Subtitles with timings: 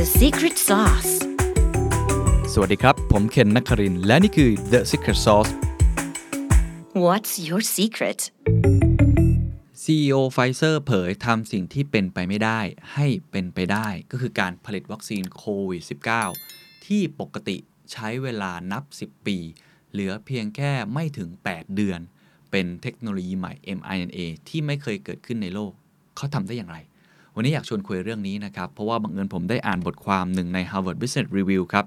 [0.00, 1.12] The secret sauce
[2.52, 5.50] สวัสดีครับ ผมเคนนักครินทร์และนี่คือ The Secret Sauce
[7.04, 8.20] What's your secret
[9.82, 12.60] CEO Pfizer เผยทำสิ่งที่เป็นไปไม่ได้
[12.94, 15.82] ให้เป็นไปได้ ก็คือการผลิตวัคซีนโควิด
[16.34, 17.56] -19 ที่ปกติ
[17.92, 19.38] ใช้เวลานับ 10 ปี
[19.90, 22.00] เหลือเพียงแค่ไม่ถึง 8 เดือน
[22.50, 25.72] เป็นเทคโนโลยีใหม่ mRNA ที่ไม่เคยเกิดขึ้นในโลก
[26.16, 26.78] เขาทำได้อย่างไร
[27.40, 31.86] วันนี้อยากชวนคุยเรื่องนี้นะครับ เพราะว่าบังเอิญผมได้อ่านบทความหนึ่งใน Harvard Business Review ครับ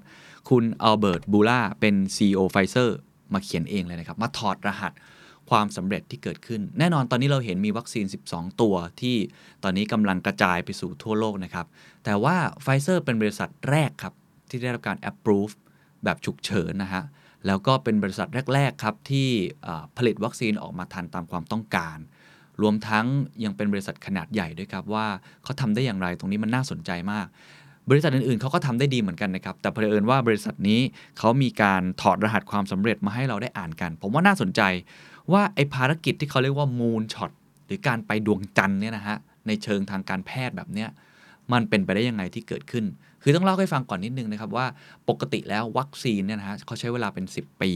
[0.49, 2.89] คุณอัลเบิร์ตบูล่าเป็น CEO Pfizer
[3.33, 4.93] มาเขียนเองเลยนะครับ มาถอดรหัส
[5.49, 9.15] ความสำเร็จที่เกิดขึ้น แน่นอนตอนนี้เราเห็นมีวัคซีน 12 ตัวที่
[9.63, 11.65] ตอนนี้กำลังกระจายไปสู่ทั่วโลกนะครับ
[12.03, 14.13] แต่ว่า Pfizer เป็นบริษัทแรกครับ
[14.49, 15.53] ที่ได้รับการ approve
[16.03, 17.03] แบบฉุกเฉินนะฮะ
[17.45, 19.29] แล้วก็เป็นบริษัทแรก ๆ ครับ ที่
[19.97, 21.97] ผลิตวัคซีนออกมาทันตามความต้องการ
[22.61, 23.05] รวมทั้ง
[23.43, 25.05] ยังเป็นบริษัทขนาดใหญ่ด้วยครับว่า
[25.43, 27.27] เขาทำได้อย่างไรตรงนี้มันน่าสนใจมาก
[27.89, 30.79] บริษัทอื่นๆเขาก็ทำได้ดีเหมือนกันนะครับ แต่เผอิญว่าบริษัทนี้
[31.17, 34.61] เขามีการถอดรหัสความสำเร็จมาให้เราได้อ่านกัน ผมว่าน่าสนใจ
[35.31, 37.31] ว่าไอภารกิจที่เขาเรียกว่ามูนช็อต
[37.65, 40.89] หรือการไปดวงจันทร์เนี่ยนะฮะในเชิงทางการแพทย์แบบเนี้ย
[41.51, 42.85] มันเป็นไปได้ยังไงที่เกิดขึ้น
[43.21, 44.65] คือต้องเล่าให้ฟังก่อนนิดนึงนะครับว่า
[45.09, 47.71] ปกติแล้ววัคซีนเนี่ยนะฮะเขาใช้เวลาเป็น 10 ปี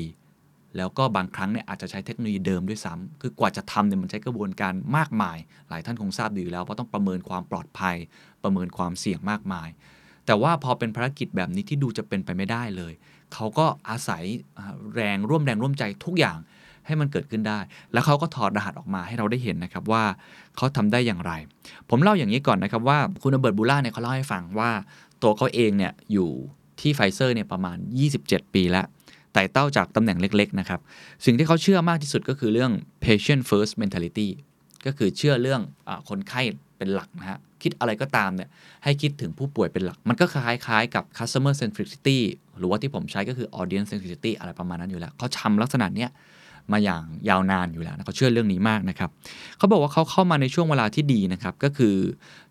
[0.78, 5.38] แล้วก็บางครั้งเนี่ยอาจจะใช้เทคโนโลยีเดิมด้วยซ้ำคือกว่าจะทำเนี่ยมันใช้กระบวนการมากมาย
[5.70, 7.96] หลายท่านคงทราบดีอยู่แล้ว เพราะต้องประเมินความปลอดภัย
[8.44, 9.70] ประเมินความเสี่ยงมากมาย
[10.26, 12.94] แต่ว่าพอเป็นภารกิจแบบนี้ที่ดูจะเป็นไปไม่ได้เลย
[13.34, 14.24] เขาก็อาศัย
[14.96, 16.38] แรงร่วมแรงร่วมใจทุกอย่าง
[16.86, 17.60] ให้มันเกิดขึ้นได้
[17.94, 20.04] แล้วเขาก็ถอดรหัสออกมาให้เราได้เห็นนะครับว่า
[20.58, 21.32] เขาทำได้อย่างไร
[21.90, 24.70] ผมเล่าอย่างนี้ก่อนนะครับว่าคุณอเบิร์ตบูล่าเนี่ยเขาเล่าให้ฟังว่า
[25.22, 26.30] ตัวเขาเองเนี่ยอยู่
[26.82, 27.78] ที่ไฟเซอร์เนี่ยประมาณ
[28.16, 28.86] 27 ปีแล้ว
[29.38, 30.80] ต่เต้าจากตำแหน่งเล็กๆนะครับ
[31.26, 32.72] สิ่งที่เขาเชื่อมากที่สุดก็คือเรื่อง
[33.04, 34.30] patient first mentality
[34.86, 36.42] ก็คือเชื่อเรื่องอคนไข้
[36.78, 38.50] เป็นหลักนะฮะ คิดอะไรก็ตามเนี่ย
[38.84, 42.20] ให้คิดถึงผู้ป่วยเป็นหลัก มันก็คล้ายๆกับ customer centricity
[42.58, 46.10] หรือว่าที่ผมใช้ก็คือ audience centricity อะไรประมาณนั้นอยู่แล้ว เขาทำลักษณะเนี้ย
[46.72, 49.10] มาอย่างยาวนานอยู่แล้วนะเขาเชื่อเรื่องนี้มากนะครับ
[49.58, 51.96] เขาบอกว่าเขาเข้ามาในช่วงเวลาที่ดีนะครับ ก็คือ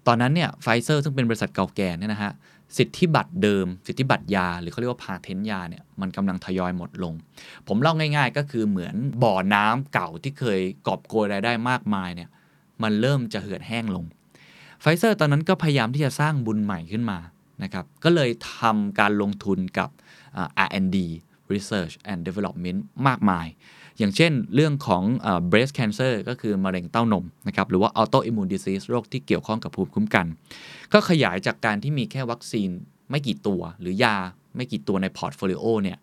[0.07, 2.33] ตอนนั้นเนี่ยไฟเซอร์ซึ่งเป็นบริษัทเก่าแก่เนี่ยนะฮะ
[2.79, 7.15] สิทธิบัตรเดิม สิทธิบัตรยา หรือเขาเรียกว่า patent ยาเนี่ยมันกำลังทยอยหมดลง
[7.69, 12.31] ผมเล่าง่าย ๆ ก็คือเหมือนบ่อน้ำเก่าที่เคยกอบโกยรายได้มากมายเนี่ย
[12.83, 14.05] มันเริ่มจะเหือดแห้งลง
[14.81, 17.19] ไฟเซอร์ตอนนั้นก็พยายามที่จะสร้างบ่อใหม่ขึ้นมา
[17.63, 19.91] นะครับก็เลยทำการลงทุนกับ
[20.67, 20.97] R&D
[21.53, 23.47] Research and Development มากมาย
[23.99, 25.03] อย่างเช่นเรื่องของ
[25.51, 30.27] breast cancer ก็คือมะเร็งเต้านมนะครับหรือว่า autoimmune disease โรคที่เกี่ยวข้องกับภูมิคุ้มกัน
[30.93, 32.69] ก็ขยายจากการที่มีแค่วัคซีน
[33.11, 34.17] ไม่กี่ตัว หรือยา
[34.57, 35.99] ไม่กี่ตัวใน portfolio เนี่ย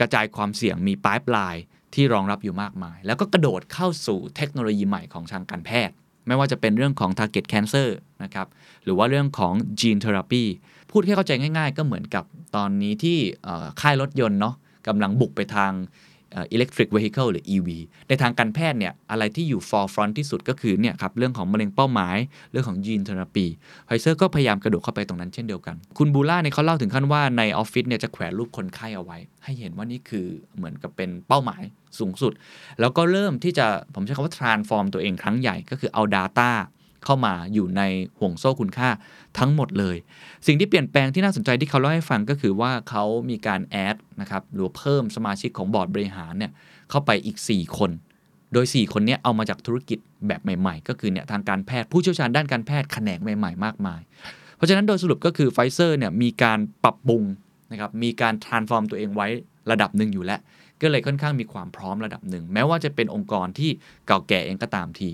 [0.00, 1.56] กระจายความเสี่ยงมี pipeline
[1.94, 5.94] ที่รองรับอยู่มากมาย แล้วก็กระโดดเข้าสู่เทคโนโลยีใหม่ของทางการแพทย์
[6.26, 7.88] ไม่ว่าจะเป็นเรื่องของ target cancer
[8.22, 8.46] นะครับ
[8.84, 10.44] หรือว่าเรื่องของ gene therapy
[10.90, 12.24] พูดให้เข้าใจง่ายๆ ก็เหมือนกับ
[12.56, 13.18] ตอนนี้ที่
[13.80, 14.54] ค่ายรถยนต์เนาะ
[14.88, 15.72] กำลังบุกไปทาง
[16.54, 17.68] electric vehicle หรือ EV
[18.08, 22.16] ในทางการแพทย์เนี่ยอะไรที่อยู่ forefront ที่สุดก็คือเนี่ยครับเรื่องของมะเร็งเป้าหมาย
[22.50, 23.46] เรื่องของ gene therapy
[23.86, 31.62] ไฟเซอร์ก็พยายามกระโดดเข้าไปตรงนั้นเช่นเดียวกัน คุณบูล่าเนี่ยเขาเล่าถึงขั้นว่าในออฟฟิศเนี่ยจะแขวนรูปคนไข้เอาไว้ ให้เห็นว่านี่คือเหมือนกับเป็นเป้าหมาย
[31.98, 32.32] สูงสุด
[32.80, 36.50] แล้วก็เริ่มที่จะผมใช้คำว่า transform ตัวเองครั้งใหญ่ก็คือเอา Data
[37.04, 37.82] เข้ามาอยู่ใน
[38.18, 38.88] ห่วงโซ่คุณค่า
[39.38, 39.96] ทั้งหมดเลย
[40.46, 46.52] สิ่งที่เปลี่ยนแปลงที่น่าสนใจที่เขาเล่าให้ฟังก็คือว่าเขามีการ add นะครับหรือเพิ่มสมาชิกของบอร์ดบริหารเนี่ย
[46.90, 47.90] เข้าไปอีก 4 คน
[48.52, 54.00] โดย 4 คนนี้เอามาจากธุรกิจแบบใหม่ๆ ก็คือเนี่ยทางการแพทย์ผู้เชี่ยวชาญด้านการแพทย์แขนงใหม่ๆ มากมาย
[54.56, 57.22] เพราะฉะนั้นโดยสรุปก็คือไฟเซอร์เนี่ยมีการปรับปรุง
[57.72, 59.28] นะครับมีการ transform ตัวเองไว้
[59.70, 60.40] ระดับหนึ่งอยู่แล้ว
[60.82, 63.70] ก็เลยค่อนข้างมีความพร้อมระดับหนึ่ง แม้ว่าจะเป็นองค์กรที่
[64.06, 65.10] เก่าแก่เองก็ตามที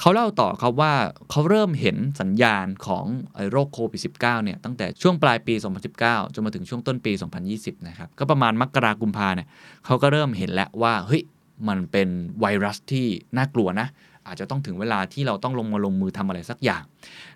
[0.00, 0.92] เขาเล่าต่อครับว่า
[1.30, 3.04] เขาเริ่มเห็นสัญญาณของ
[3.50, 5.54] โรคโควิด -19 เนี่ยตั้งแต่ช่วงปลายปี
[5.94, 7.12] 2019 จนมาถึงช่วงต้นปี
[7.50, 9.48] 2020 นะครับ ก็ประมาณมกรากุมภาเนี่ย
[9.86, 11.22] เขาก็เริ่มเห็นแล้วว่าเฮ้ย
[11.68, 12.08] มันเป็น
[12.40, 13.06] ไวรัสที่
[13.36, 13.88] น่ากลัวนะ
[14.26, 16.82] อาจจะต้องถึงเวลาที่เราต้องลงมาลงมือทำอะไรสักอย่าง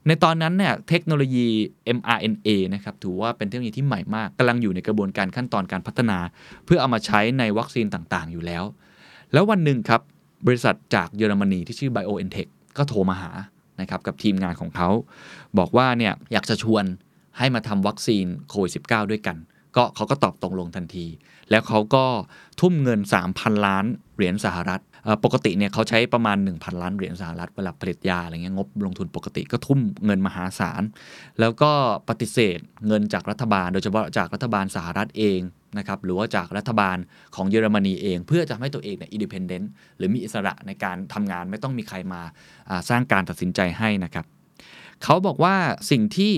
[0.07, 1.47] ในตอนนั้นเนี่ยเทคโนโลยี
[1.97, 6.19] mRNA นะครับถือว่าเป็นเทคโนโลยีที่ใหม่มากกำลังอยู่ในกระบวนการขั้นตอนการพัฒนา
[6.65, 8.65] เพื่อเอามาใช้ในวัคซีนต่างๆ อยู่แล้ว
[9.33, 10.01] แล้ววันหนึ่งครับ
[10.47, 13.31] บริษัทจากเยอรมนีที่ชื่อ BioNTech ก็โทรมาหา
[13.81, 14.89] นะครับกับทีมงานของเขา
[15.59, 16.85] บอกว่าเนี่ยอยากจะชวน
[17.39, 19.37] ให้มาทำวัคซีนโควิด -19 ด้วยกัน
[19.77, 21.07] ก็เขาก็ตอบตรงลงทันที
[21.51, 22.05] แล้วเขาก็
[22.61, 23.01] ทุ่มเงิน
[23.33, 23.85] 3,000 ล้าน
[24.17, 24.83] เหรียญสหรัฐ
[25.25, 30.83] ปกติเนี่ยเขาใช้ประมาณ 1,000 ล้านเหรียญสหรัฐเวลาผลิตยาอะไรเงี้ยงบลงทุนปกติก็ทุ่มเงินมหาศาล
[31.41, 31.71] แล้วก็
[32.09, 35.41] ปฏิเสธเงินจากรัฐบาล โดยเฉพาะจากรัฐบาลสหรัฐเอง
[35.79, 36.97] นะครับหรือว่าจากรัฐบาล
[37.35, 42.23] ของเยอรมนีเอง เพื่อจะให้ตัวเองเนี่ย independent หรือมีอิสระในการทำงานไม่ต้องมีใครมา
[42.89, 44.25] สร้างการตัดสินใจให้นะครับ
[45.05, 45.55] เขาบอกว่า
[45.91, 46.33] สิ่งที่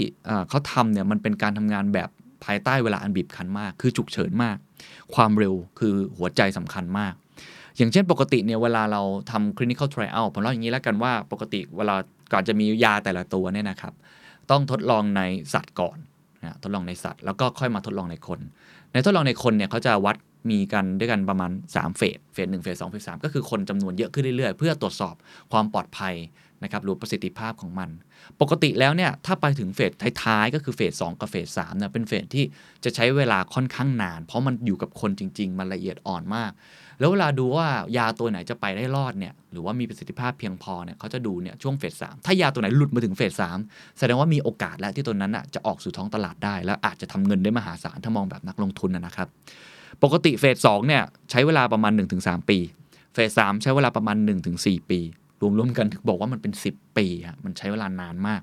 [0.49, 2.09] เขาทำเนี่ยมันเป็นการทำงานแบบ
[2.45, 4.57] ภายใต้เวลาอันบีบคั้นมาก คือฉุกเฉินมาก
[5.15, 7.15] ความเร็วคือหัวใจสำคัญมาก
[7.77, 11.97] อย่างเช่นปกติเนี่ยเวลาเราทำ clinical trial ผมเล่าอย่างนี้แล้วกันว่าปกติเวลา
[12.33, 13.93] ก่อนจะมียาแต่ละตัวเนี่ยนะครับ
[14.51, 15.23] ต้องทดลองใน
[15.55, 15.99] สัตว์ก่อน
[16.45, 18.41] นะทดลองในสัตว์แล้วก็ค่อยมาทดลองในคน
[18.93, 20.17] ในทดลองในคนเนี่ยเขาจะวัด
[20.51, 25.15] มีกันด้วยกันประมาณ 3 เฟส เฟสหนึ่งเฟสสองเฟสสามก็คือคนจำนวนเยอะขึ้นเรื่อยๆ เพื่อตรวจสอบ
[25.53, 26.15] ความปลอดภัย
[26.63, 27.91] นะครับหรือประสิทธิภาพของมัน
[28.41, 29.93] ปกติแล้วเนี่ยถ้าไปถึงเฟส
[30.23, 32.45] ท้ายๆ ก็คือเฟส2กับเฟส3เนี่ยเป็นเฟสที่
[32.85, 36.53] จะใช้เวลาค่อนข้างนาน เพราะมันอยู่กับคนจริง ๆ มันละเอียดอ่อนมาก
[37.03, 37.67] แล้วเวลาดูว่า
[37.97, 43.59] ยาตัวไหนจะไปได้รอดเนี่ยหรือว่ามีประสิทธิภาพเพียงพอเนี่ยเขาจะดูเนี่ยช่วงเฟสสามถ้ายาตัวไหนหลุดมาถึงเฟสสาม
[43.99, 49.29] แสดงว่ามีโอกาสแล้วที่ตัวนั้นอะจะออกสู่ท้องตลาดได้ แล้วอาจจะทำเงินได้มหาศาลถ้ามองแบบนักลงทุนนะนะครับ
[50.03, 52.59] ปกติเฟสสองเนี่ยใช้เวลาประมาณ 1-3 ปี
[53.15, 54.17] เฟสสามใช้เวลาประมาณ
[54.55, 55.01] 1-4 ปี
[55.59, 58.43] รวมๆกันถึงบอกว่ามันเป็น 10 ปีฮะมันใช้เวลานานมาก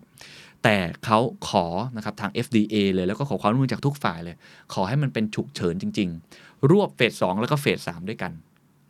[0.63, 0.75] แต่
[1.05, 1.65] เขาขอ
[1.95, 4.35] นะครับทาง FDA เลยแล้วก็ขอความร่วมมือจากทุกฝ่ายเลย
[4.73, 6.09] ขอให้มันเป็นฉุกเฉินจริง
[6.39, 8.31] ๆ รวบเฟสสองแล้วก็เฟสสามด้วยกัน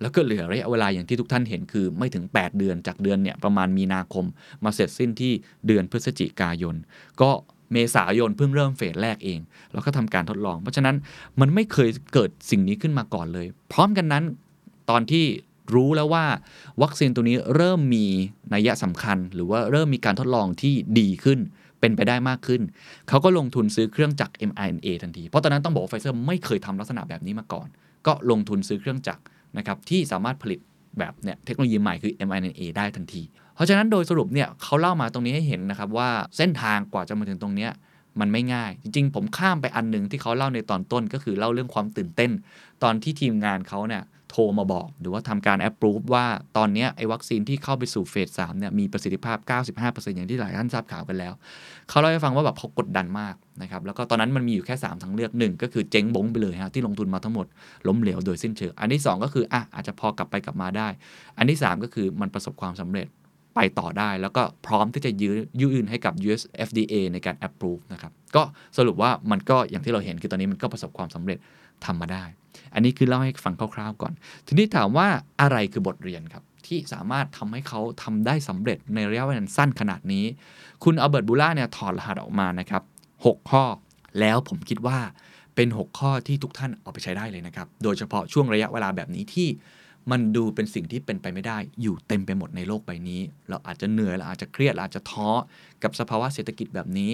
[0.02, 4.26] แล้วก็เหลือระยะเวลาอย่างที่ทุกท่านเห็นคือไม่ถึง 8 เดือนจากเดือนเนี่ยประมาณมีนาคม
[4.64, 5.34] มาเสร็จสิ้นที่
[5.68, 6.76] เดือนพฤศจิกายน
[7.22, 7.32] ก็
[7.72, 9.40] เมษายนเพิ่งเริ่มเฟสแรกเอง
[9.74, 10.96] แล้วก็ทำการทดลอง เพราะฉะนั้น
[11.40, 14.24] มันไม่เคยเกิดสิ่งนี้ขึ้นมาก่อนเลย พร้อมกันนั้น
[14.90, 15.26] ตอนที่
[15.76, 16.26] รู้แล้วว่า
[16.82, 18.06] วัคซีนตัวนี้เริ่มมี
[18.54, 21.40] นัยสำคัญ หรือว่าเริ่มมีการทดลองที่ดีขึ้น
[21.80, 22.62] เป็นไปได้มากขึ้น
[23.10, 27.68] เขาก็ลงทุนซื้อเครื่องจักร mRNA ทันที เพราะตอนนั้นต้องบอกว่าไฟเซอร์ไม่เคยทำลักษณะแบบนี้มาก่อน
[28.08, 29.22] ก็ลงทุนซื้อเครื่องจักร
[29.58, 30.60] นะครับที่สามารถผลิต
[31.00, 33.24] แบบเนี่ยเทคโนโลยีใหม่คือ mRNA ได้ทันที
[33.56, 37.68] เพราะฉะนั้นโดยสรุปเนี่ยเขาเล่ามาตรงนี้ให้เห็นนะครับว่าเส้นทางกว่าจะมาถึงตรงนี้
[38.20, 42.32] มันไม่ง่าย จริง ๆ ผมข้ามไปอันหนึ่งที่เขาเล่าในตอนต้นก็คือเล่าเรื่องความตื่นเต้น
[42.84, 46.26] ตอนที่ทีมงานเขาเนี่ยโทรมาบอก หรือว่าทำการแอปพรูฟว่า
[46.58, 49.38] ตอนนี้ไอ้วัคซีนที่เข้าไปสู่เฟส3เนี่ยมีประสิทธิภาพ
[49.84, 51.34] 95%อย่างที่หลายท่านทราบข่าวกันแล้ว
[51.90, 57.46] เขาเล่าให้ฟังว่าแบบเขากดดันมากนะครับแล้วก็ตอนนั้นมันมีอยู่แค่ 3 ทางเลือกหนึ่งก็คือเจ๊งบงไปเลยฮะที่ลงทุนมาทั้งหมด
[57.88, 60.88] ล้มเหลวโดยสิ้นเชิงอันที่ 2 ก็คืออะอาจจะพอกลับไปกลับมาได้
[61.38, 63.08] อันที่ 3 ก็คือมันประสบความสำเร็จ
[63.56, 68.44] ไปต่อได้ แล้วก็พร้อมที่จะยื้อยื่นให้กับ US FDA ในการ approve นะครับก็
[68.78, 71.38] สรุปว่ามันก็อย่างที่เราเห็นคือตอนนี้มันก็ประสบความสำเร็จ
[71.86, 72.24] ทำมาได้
[72.74, 74.14] อันนี้คือเล่าให้ฟังคร่าวๆก่อน
[74.48, 75.08] ทีนี้ถามว่า
[75.42, 80.26] อะไรคือบทเรียนครับ ที่สามารถทำให้เขาทำได้สำเร็จในระยะเวลาสั้นขนาดนี้
[80.84, 82.84] คุณอัลเบิร์ตบูล่าเนี่ยถอดรหัสออกมานะครับ
[83.18, 83.64] 6 ข้อ
[84.20, 85.00] แล้วผมคิดว่า
[85.56, 89.50] เป็น 6 ข้อที่ทุกท่านเอาไปใช้ได้เลยนะครับ โดยเฉพาะช่วงระยะเวลาแบบนี้ที่
[90.12, 95.30] มันดูเป็นสิ่งที่เป็นไปไม่ได้ อยู่เต็มไปหมดในโลกใบนี้ เราอาจจะเหนื่อยเราอาจจะเครียดเราอาจจะท้อ
[95.84, 97.12] กับสภาวะเศรษฐกิจแบบนี้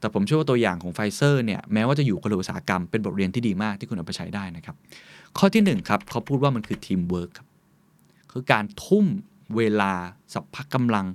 [0.00, 4.76] แต่ผมเชื่อว่าตัวอย่างของไฟเซอร์เนี่ยแม้ว่าจะอยู่คนละอุตสาหกรรมเป็นบทเรียนที่ดีมากที่คุณเอาไปใช้ได้นะครับ
[5.38, 7.46] ข้อที่1ครับเขาพูดว่ามันคือทีมเวิร์กครับ
[8.34, 9.06] คือการทุ่ม
[9.56, 9.92] เวลา
[10.34, 11.06] สรรพกำลัง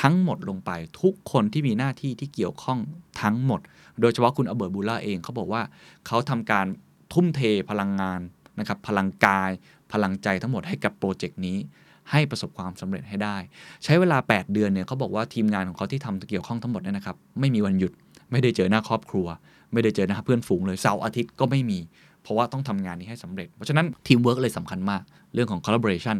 [0.00, 0.70] ทั้งหมดลงไป
[1.00, 2.78] ทุกคนที่มีหน้าที่ที่เกี่ยวข้อง
[3.22, 3.60] ทั้งหมด
[4.00, 5.62] โดยเฉพาะคุณอัลเบิร์ตบูร์ลาเองเขาบอกว่า
[6.06, 6.66] เขาทำการ
[7.12, 7.40] ทุ่มเท
[7.70, 8.20] พลังงาน
[8.58, 9.50] นะครับพลังกาย
[9.92, 11.56] พลังใจทั้งหมดให้กับโปรเจกต์นี้
[12.10, 13.36] ให้ประสบความสำเร็จให้ได้
[13.84, 17.92] ใช้เวลา 8 เดือนเนี่ยเขาบอกว่าทีมงานของเขาที่ทำเกี่ยวข้องทั้งหมดเนี่ยนะครับ ไม่มีวันหยุด
[18.30, 19.26] ไม่ได้เจอหน้าครอบครัว
[19.72, 21.78] ไม่ได้เจอหน้าเพื่อนฝูงเลยเสาร์อาทิตย์ก็ไม่มี
[22.22, 25.02] เพราะว่าต้องทำงานนี้ให้สำเร็จ เพราะฉะนั้นทีมเวิร์กเลยสำคัญมาก
[25.34, 26.16] เรื่องของ collaboration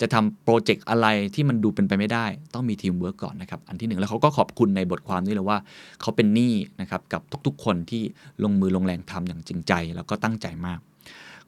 [0.00, 5.58] จะทำโปรเจกต์อะไรที่มันดูเป็นไปไม่ได้ ต้องมีทีมเวิร์กก่อนนะครับ อันที่หนึ่งแล้วเขาก็ขอบคุณในบทความนี้เลยว่า
[6.00, 8.02] เขาเป็นหนี้นะครับกับทุกๆ คนที่
[8.44, 10.78] ลงมือลงแรงทำอย่างจริงใจ แล้วก็ตั้งใจมาก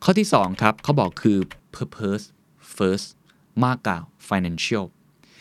[0.02, 1.38] ข้อที่2ครับเขาบอกคือ
[1.76, 2.24] purpose
[2.76, 3.08] first
[3.64, 4.84] มากกว่า financial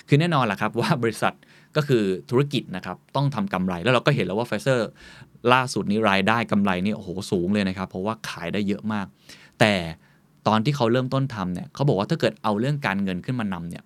[0.07, 1.33] คือแน่นอนแหละครับว่าบริษัท
[1.75, 4.89] ก็คือธุรกิจนะครับ ต้องทำกำไรแล้วเราก็เห็นแล้วว่าไฟเซอร์
[5.53, 9.05] ล่าสุดนี้รายได้กำไรนี่โอ้โหสูงเลยนะครับ เพราะว่าขายได้เยอะมาก
[9.59, 9.73] แต่
[10.47, 13.83] ตอนที่เขาเริ่มต้นทำเนี่ยเขาบอกว่าถ้าเกิดเอาเรื่องการเงินขึ้นมานำเนี่ย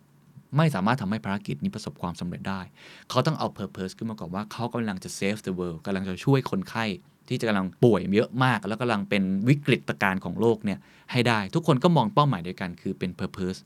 [0.58, 2.62] ไม่สามารถทำให้ภารกิจนี้ประสบความสำเร็จได้
[3.10, 6.86] เขาต้องเอา purpose ขึ้นมาก่อนว่าเขากำลังจะ save the world กำลังจะช่วยคนไข้
[7.30, 10.80] ที่จะกำลังป่วยเยอะมาก แล้วกำลังเป็นวิกฤตการณ์ของโลกเนี่ย
[11.12, 13.60] ให้ได้ ทุกคนก็มองเป้าหมายเดียวกัน คือเป็น purpose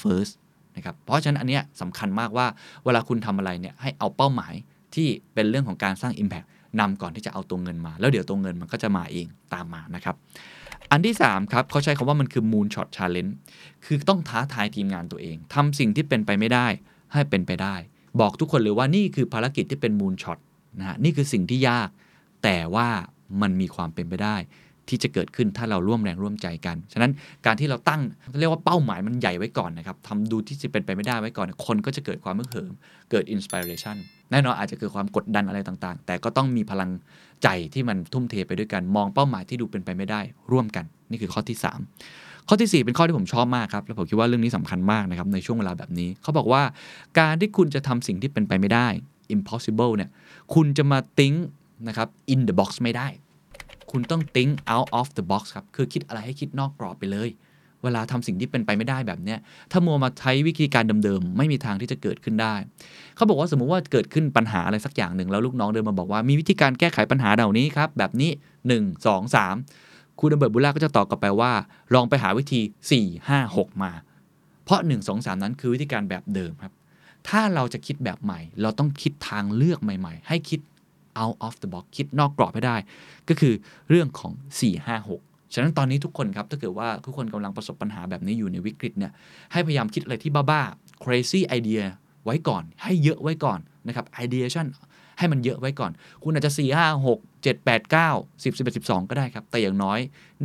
[0.00, 0.32] first
[0.76, 2.46] นะครับ เพราะฉะนั้นอันเนี้ยสำคัญมากว่า
[2.84, 4.54] เวลาคุณทำอะไรเนี่ยให้เอาเป้าหมาย
[4.94, 6.46] ที่เป็นเรื่องของการสร้าง Impact
[6.80, 10.16] นำก่อนที่จะเอาตัวเงินมา แล้วเดี๋ยวตัวเงินมันก็จะมาเองตามมานะครับ
[10.90, 13.32] อันที่ 3 ครับเขาใช้คำว่ามันคือ Moonshot Challenge
[13.84, 16.66] คือต้องท้าทายทีมงานตัวเองทำสิ่งที่เป็นไปไม่ได้
[17.12, 17.74] ให้เป็นไปได้
[18.20, 20.38] บอกทุกคนเลยว่านี่คือภารกิจที่เป็น Moonshot
[20.78, 21.88] นะฮะนี่คือสิ่งที่ยาก
[22.42, 22.88] แต่ว่า
[23.42, 24.36] มันมีความเป็นไปได้
[24.90, 27.12] ที่จะเกิดขึ้นถ้าเราร่วมแรงร่วมใจกัน ฉะนั้น
[27.46, 28.00] การที่เราตั้ง
[28.38, 32.72] เรียกว่าเป้าหมายมันใหญ่ไว้ก่อนนะครับทำดูที่จะเป็นไปไม่ได้ไว้ก่อน คนก็จะเกิดความมึกเหิม
[33.10, 33.96] เกิด inspiration
[34.30, 36.90] แน่นอนอาจจะเกิดความกดดันอะไรต่างๆ แต่ก็ต้องมีพลัง
[37.42, 40.20] ใจที่มันทุ่มเทไปด้วยกัน มองเป้าหมายที่ดูเป็นไปไม่ได้
[40.52, 41.58] ร่วมกัน นี่คือข้อที่
[42.02, 46.62] 3 ข้อที่ 4 เป็นข้อที่ผมชอบมากครับ แล้วผมคิดว่าเรื่องนี้สำคัญมากนะครับในช่วงเวลาแบบนี้ เขาบอกว่า
[47.18, 48.88] การที่คุณจะทำสิ่งที่เป็นไปไม่ได้
[49.34, 50.10] impossible เนี่ย
[50.54, 51.36] คุณจะมา think
[51.88, 53.08] นะครับ in the box ไม่ได้
[53.90, 57.30] คุณต้อง think out of the box ครับ คือคิดอะไรให้คิดนอกกรอบไปเลย
[57.84, 59.38] เวลาทำสิ่งที่เป็นไปไม่ได้แบบเนี้ย
[59.72, 62.54] ถ้ามัวมาใช้วิธีการเดิมๆ ไม่มีทางที่จะเกิดขึ้นได้
[63.16, 68.30] เขาบอกว่าสมมุติว่าเกิดขึ้นปัญหาอะไรสักอย่างหนึ่งแล้วลูกน้องเดินมาบอกว่ามีวิธีการแก้ไขปัญหาเหล่านี้ครับ แบบนี้
[68.68, 71.52] 1 2 3 คุณเบิร์ตบุล่าก็จะตอบกลับไปว่า
[71.94, 73.92] ลองไปหาวิธี 4 5 6 มา
[74.64, 76.72] เพราะ 1 2 3 นั้นคือวิธีการแบบเดิมครับ
[77.28, 80.60] ถ้าเราจะคิดแบบใหม่ เราต้องคิดทางเลือกใหม่ ๆ ให้คิด
[81.20, 82.76] out of the box คิดนอกกรอบให้ได้
[83.28, 83.54] ก็คือ
[83.88, 89.12] เรื่องของ 4 5 6 ฉะนั้นตอนนี้ทุกคนครับ ถ้าเกิดว่าทุกคนกำลังประสบปัญหาแบบนี้อยู่ในวิกฤตเนี่ย
[89.52, 91.82] ให้พยายามคิดอะไรที่บ้าๆ crazy idea
[92.24, 94.66] ไว้ก่อน ให้เยอะไว้ก่อนนะครับ ideation
[95.18, 99.98] ให้มันเยอะไว้ก่อน คุณอาจจะ 4 5 6 7 8 9 10 11 12 ก็ได้ครับ แต่อย่างน้อย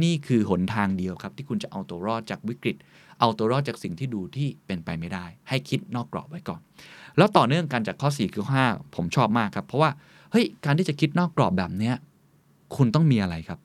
[0.03, 2.75] นี่คือหนทางเดียวครับ ที่คุณจะเอาตัวรอดจากวิกฤต
[3.19, 6.61] เอาตัวรอดจากสิ่งที่ดูที่เป็นไปไม่ได้ ให้คิดนอกกรอบไว้ก่อน
[7.17, 9.91] แล้วต่อเนื่องกันจากข้อ 4 คือข้อ5ผมชอบมากครับ เพราะว่า
[10.33, 11.95] เฮ้ยการที่จะคิดนอกกรอบแบบเนี้ย
[12.75, 13.59] คุณต้องมีอะไรครับ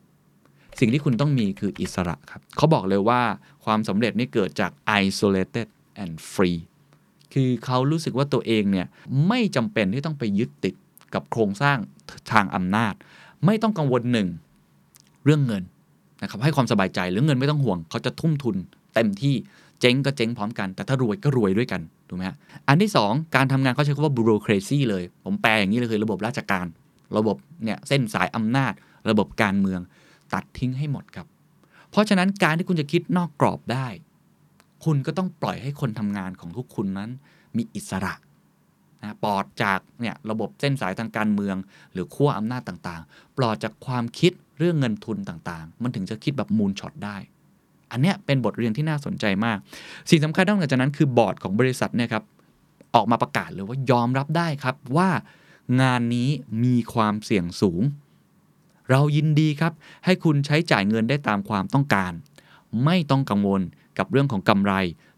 [0.81, 3.21] สิ่งที่คุณต้องมีคืออิสระครับ เขาบอกเลยว่า
[3.65, 4.71] ความสำเร็จนี่เกิดจาก
[5.03, 5.67] isolated
[6.03, 6.59] and free
[7.33, 8.87] คือเขารู้สึกว่าตัวเองเนี่ย
[9.29, 10.75] ไม่จำเป็นที่ต้องไปยึดติด
[11.15, 11.79] กับโครงสร้าง
[12.33, 12.95] ทางอำนาจ
[13.47, 14.29] ไม่ต้องกังวลหนึ่ง
[15.25, 15.63] เรื่องเงิน
[16.23, 18.57] นะครับให้ความสบายใจเรื่องเงินไม่ต้องห่วง เขาจะทุ่มทุน
[18.95, 19.35] เต็มที่
[19.81, 22.37] เจ๊งก็เจ๊งพร้อมกัน แต่ถ้ารวยก็รวยด้วยกัน ถูกไหมฮะ
[22.69, 26.67] อันที่ 2 การทำงานเขาใช้คำว่า bureaucracy เลย ผมแปลอย่างนี้เลยคือระบบราชการ
[27.17, 28.73] ระบบเนี่ยเส้นสายอำนาจ
[29.11, 29.81] ระบบการเมือง
[30.33, 31.27] ตัดทิ้งให้หมดครับ
[31.91, 33.87] เพราะฉะนั้นการที่คุณจะคิดนอกกรอบได้
[34.85, 37.11] คุณก็ต้องปล่อยให้คนทำงานของพวกคุณนั้น
[37.57, 38.15] มีอิสระ
[39.03, 41.57] นะปลอดจากเนี่ยระบบเส้นสายทางการเมือง
[41.93, 47.17] หรือขั้วอำนาจต่างๆ ปลอดจากความคิดเรื่องเงินทุนต่างๆ มันถึงจะคิดแบบ moonshot ได้
[47.90, 49.59] อันเนี้ยเป็นบทเรียนที่น่าสนใจมาก
[50.11, 52.25] สิ่งสำคัญนอกจากนั้นคือบอร์ดของบริษัทเนี่ยครับ
[52.95, 55.09] ออกมาประกาศเลยว่ายอมรับได้ครับว่า
[55.80, 56.28] งานนี้
[56.64, 57.83] มีความเสี่ยงสูง
[58.90, 59.73] เรายินดีครับ
[60.04, 62.12] ให้คุณใช้จ่ายเงินได้ตามความต้องการ
[62.85, 63.62] ไม่ต้องกังวล
[63.99, 64.73] กับเรื่องของกำไร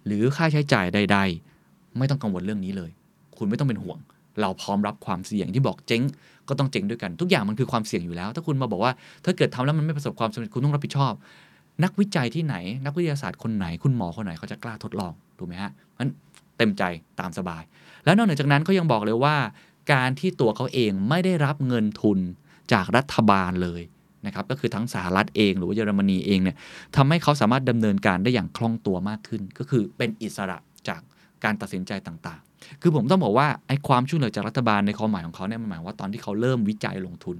[0.06, 1.18] หรือค่าใช้จ่ายใด
[1.58, 2.90] ๆ ไม่ต้องกังวลเรื่องนี้เลย
[3.38, 3.98] คุณไม่ต้องเป็นห่วง
[4.40, 6.02] เราพร้อมรับความเสี่ยงที่บอกเจ๊ง
[6.48, 8.92] ก็ต้องเจ๊งด้วยกัน ทุกอย่างมันคือความเสี่ยงอยู่แล้ว ถ้าคุณมาบอกว่า
[9.24, 11.12] ถ้าเกิดทำแล้วมันไม่ประสบความสำเร็จคุณต้องรับผิดชอบ
[11.84, 16.08] นักวิจัยที่ไหน นักวิทยาศาสตร์คนไหน คุณหมอคนไหนเขาจะกล้าทดลองถูกไหมฮะมัน
[16.58, 16.82] เต็มใจ
[17.20, 17.62] ตามสบาย
[18.04, 19.36] แล้วนอกจากนั้นเขายังบอกเลยว่า
[19.92, 22.18] การที่ตัวเขาเองไม่ได้รับเงินทุน
[22.72, 23.82] จากรัฐบาลเลย
[24.26, 26.56] นะครับก็คือทั้งสหรัฐเองหรือว่าเยอรมนีเองเนี่ย
[26.96, 30.58] ทำให้เขาสามารถดำเนินการได้อย่างคล่องตัวมากขึ้น ก็คือเป็นอิสระ
[30.88, 31.00] จาก
[31.44, 37.36] การตัดสินใจต่างๆ คือผมต้องบอกว่าไอ้ความช่วยเหลือจากรัฐบาลในความหมายของเขาเนี่ยมันหมายว่าตอนที่เขาเริ่มวิจัยลงทุน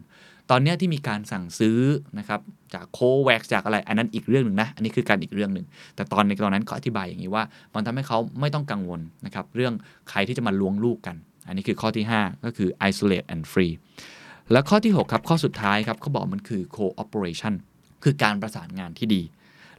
[0.50, 1.78] ตอนนี้ที่มีการสั่งซื้อ
[2.18, 2.40] นะครับ
[2.74, 9.74] จาก COVAX จากอะไร อันนั้นอีกเรื่องหนึ่งนะ อันนี้คือการอีกเรื่องหนึ่ง แต่ตอนในตอนนั้นเขาอธิบายอย่างนี้ว่า มันทำให้เขาไม่ต้องกังวลนะครับเรื่อง
[10.10, 11.16] ใครที่จะมาล้วงลูกกัน
[11.46, 13.74] อันนี้คือข้อที่ 5 ก็คือ isolate and free
[14.52, 17.54] แล้วข้อที่ 6 ครับ ข้อสุดท้ายครับเขาบอกมันคือ cooperation
[18.04, 19.22] คือการประสานงานที่ดี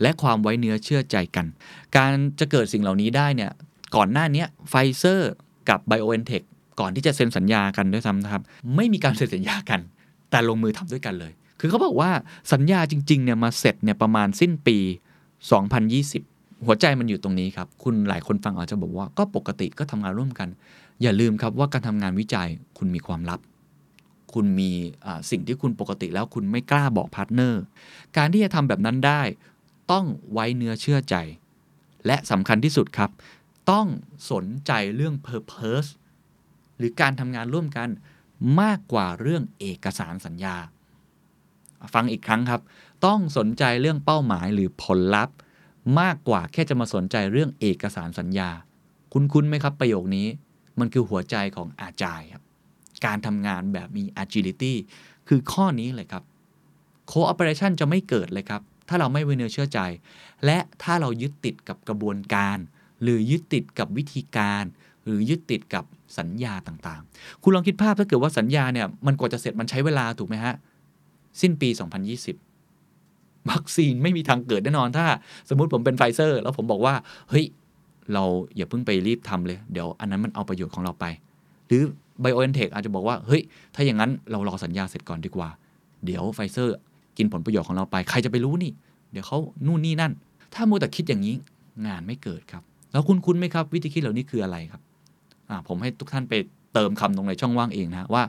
[0.01, 1.46] และความไว้เนื้อเชื่อใจกัน
[1.98, 3.51] การจะเกิดสิ่งเหล่านี้ได้เนี่ย
[3.96, 5.32] ก่อนหน้านี้ไฟเซอร์
[5.70, 6.44] กับ BioNTech
[6.80, 8.44] ก่อนที่จะเซ็นสัญญากันด้วยซ้ำนะครับ
[8.75, 9.82] ไม่มีการเซ็นสัญญากัน
[10.32, 12.12] แต่ลงมือทำด้วยกันเลย คือเขาบอกว่า
[12.54, 14.78] สัญญาจริงๆเนี่ยมาเสร็จเนี่ยประมาณสิ้นปี
[15.72, 20.50] 2020 หัวใจมันอยู่ตรงนี้ครับ คุณหลายคนฟังอาจจะบอกว่าก็ปกติก็ทำงานร่วมกัน
[21.02, 22.48] อย่าลืมครับว่าการทำงานวิจัย
[22.78, 23.40] คุณมีความลับ
[24.34, 24.72] คุณมี
[25.30, 27.62] สิ่งที่คุณปกติแล้วคุณไม่กล้าบอก partner
[28.18, 29.22] การที่จะทำแบบนั้นได้
[29.92, 31.16] ต้องไว้เนื้อเชื่อใจ
[32.06, 33.10] และสำคัญที่สุดครับ
[33.72, 33.88] ต้อง
[34.32, 35.90] สนใจเรื่อง Purpose
[36.78, 37.90] หรือการทำงานร่วมกัน
[38.62, 40.56] มากกว่าเรื่องเอกสารสัญญา
[41.94, 42.62] ฟังอีกครั้งครับ
[43.06, 45.36] ต้องสนใจเรื่องเป้าหมายหรือผลลัพธ์
[46.00, 48.50] มากกว่าแค่จะมาสนใจเรื่องเอกสารสัญญา
[49.14, 50.28] คุณคุ้นไหมครับประโยคนี้
[50.80, 52.44] มันคือหัวใจของอาจายครับ
[53.06, 54.74] การทำงานแบบมี agility
[55.28, 56.24] คือข้อนี้เลยครับ
[57.12, 59.80] cooperation จะไม่เกิดเลยครับ ถ้าเราไม่ไว้เนื้อเชื่อใจ
[60.46, 62.58] และถ้าเรายึดติดกับกระบวนการ
[63.02, 64.64] หรือยึดติดกับวิธีการ
[65.06, 65.86] หรือยึดติดกับ
[66.18, 70.56] สัญญาต่างๆ คุณลองคิดภาพถ้าเกิดว่าสัญญาเนี่ยมันกว่าจะเสร็จมันใช้เวลาถูกไหมฮะ
[71.41, 71.70] สิ้นปี
[72.60, 75.06] 2020 วัคซีนไม่มีทางเกิดแน่นอนถ้า
[75.50, 76.94] สมมุติผมเป็นไฟเซอร์ แล้วผมบอกว่า
[77.30, 77.46] เฮ้ย
[78.13, 78.24] เรา
[78.56, 81.06] อย่าเพิ่งไปรีบทำเลย เดี๋ยวอันนั้นมันเอาประโยชน์ของเราไป
[81.68, 81.84] หรือ
[82.24, 83.41] BioNTech อาจจะบอกว่า เฮ้ย
[83.75, 85.50] ถ้าอย่างนั้นเรารอสัญญาเสร็จก่อนดีกว่า
[86.06, 86.75] เดี๋ยวไฟเซอร์
[87.18, 88.72] กินผลประโยชน์ของเราไป ใครจะไปรู้นี่
[89.12, 90.12] เดี๋ยวเขานู่นนี่นั่น
[90.53, 91.36] ถ้ามัวแต่คิดอย่างนี้
[91.88, 94.82] งานไม่เกิดครับ แล้วคุณคุ้นไหมครับ วิธีคิดเหล่านี้คืออะไรครับ
[95.67, 96.34] ผมให้ทุกท่านไป
[96.74, 98.24] เติมคำตรงในช่องว่างเองนะว่า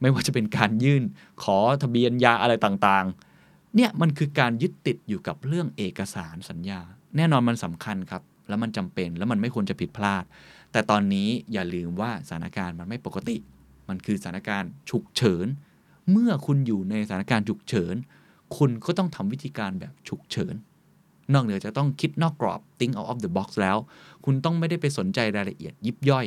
[0.00, 1.02] ไม่ว่าจะเป็นการยื่น
[1.42, 6.80] ขอทะเบียนยาอะไรต่างๆ เนี่ยมันคือการยึดติดอยู่กับเรื่องเอกสารสัญญา
[7.16, 10.24] แน่นอนมันสำคัญครับ แล้วมันจำเป็นแล้วมันไม่ควรจะผิดพลาด
[10.72, 13.36] แต่ตอนนี้อย่าลืมว่าสถานการณ์มันไม่ปกติ
[13.88, 15.46] มันคือสถานการณ์ฉุกเฉิน
[16.10, 17.94] เมื่อคุณอยู่ในสถานการณ์ฉุกเฉิน
[18.56, 20.54] คุณก็ต้องทำวิธีการแบบฉุกเฉิน
[21.32, 23.76] นอกเหนือจะต้องคิดนอกกรอบ think out of the box แล้ว
[24.24, 26.26] คุณต้องไม่ได้ไปสนใจรายละเอียดยิบย่อย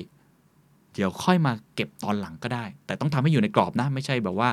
[0.95, 4.49] เดี๋ยวค่อยมาเก็บตอนหลังก็ได้ แต่ต้องทำให้อยู่ในกรอบนะ ไม่ใช่แบบว่า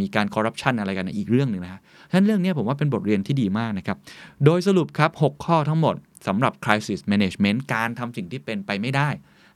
[0.00, 3.96] มีการคอร์รัปชันอะไรกันอีกเรื่องหนึ่งนะฮะฉะนั้นเรื่องนี้ผมว่าเป็นบทเรียนที่ดีมากนะครับ
[4.44, 5.94] โดยสรุปครับ 6 ข้อทั้งหมด
[6.26, 9.08] สำหรับ crisis management การทำสิ่งที่เป็นไปไม่ได้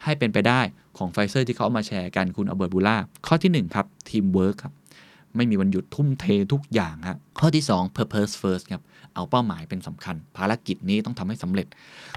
[0.05, 0.61] ให้เป็นไปได้
[0.99, 2.97] ของไฟเซอร์ที่เขาเอามาแชร์กันคุณอัลเบิร์ตบูร์ลา
[3.27, 4.73] ข้อที่ 1 ครับ teamwork ครับ
[5.37, 8.83] ไม่มีวันหยุดทุ่มเททุกอย่างฮะข้อที่ 2 purpose first ครับ
[9.15, 11.67] เอาเป้าหมายเป็นสำคัญ ภารกิจนี้ต้องทำให้สำเร็จ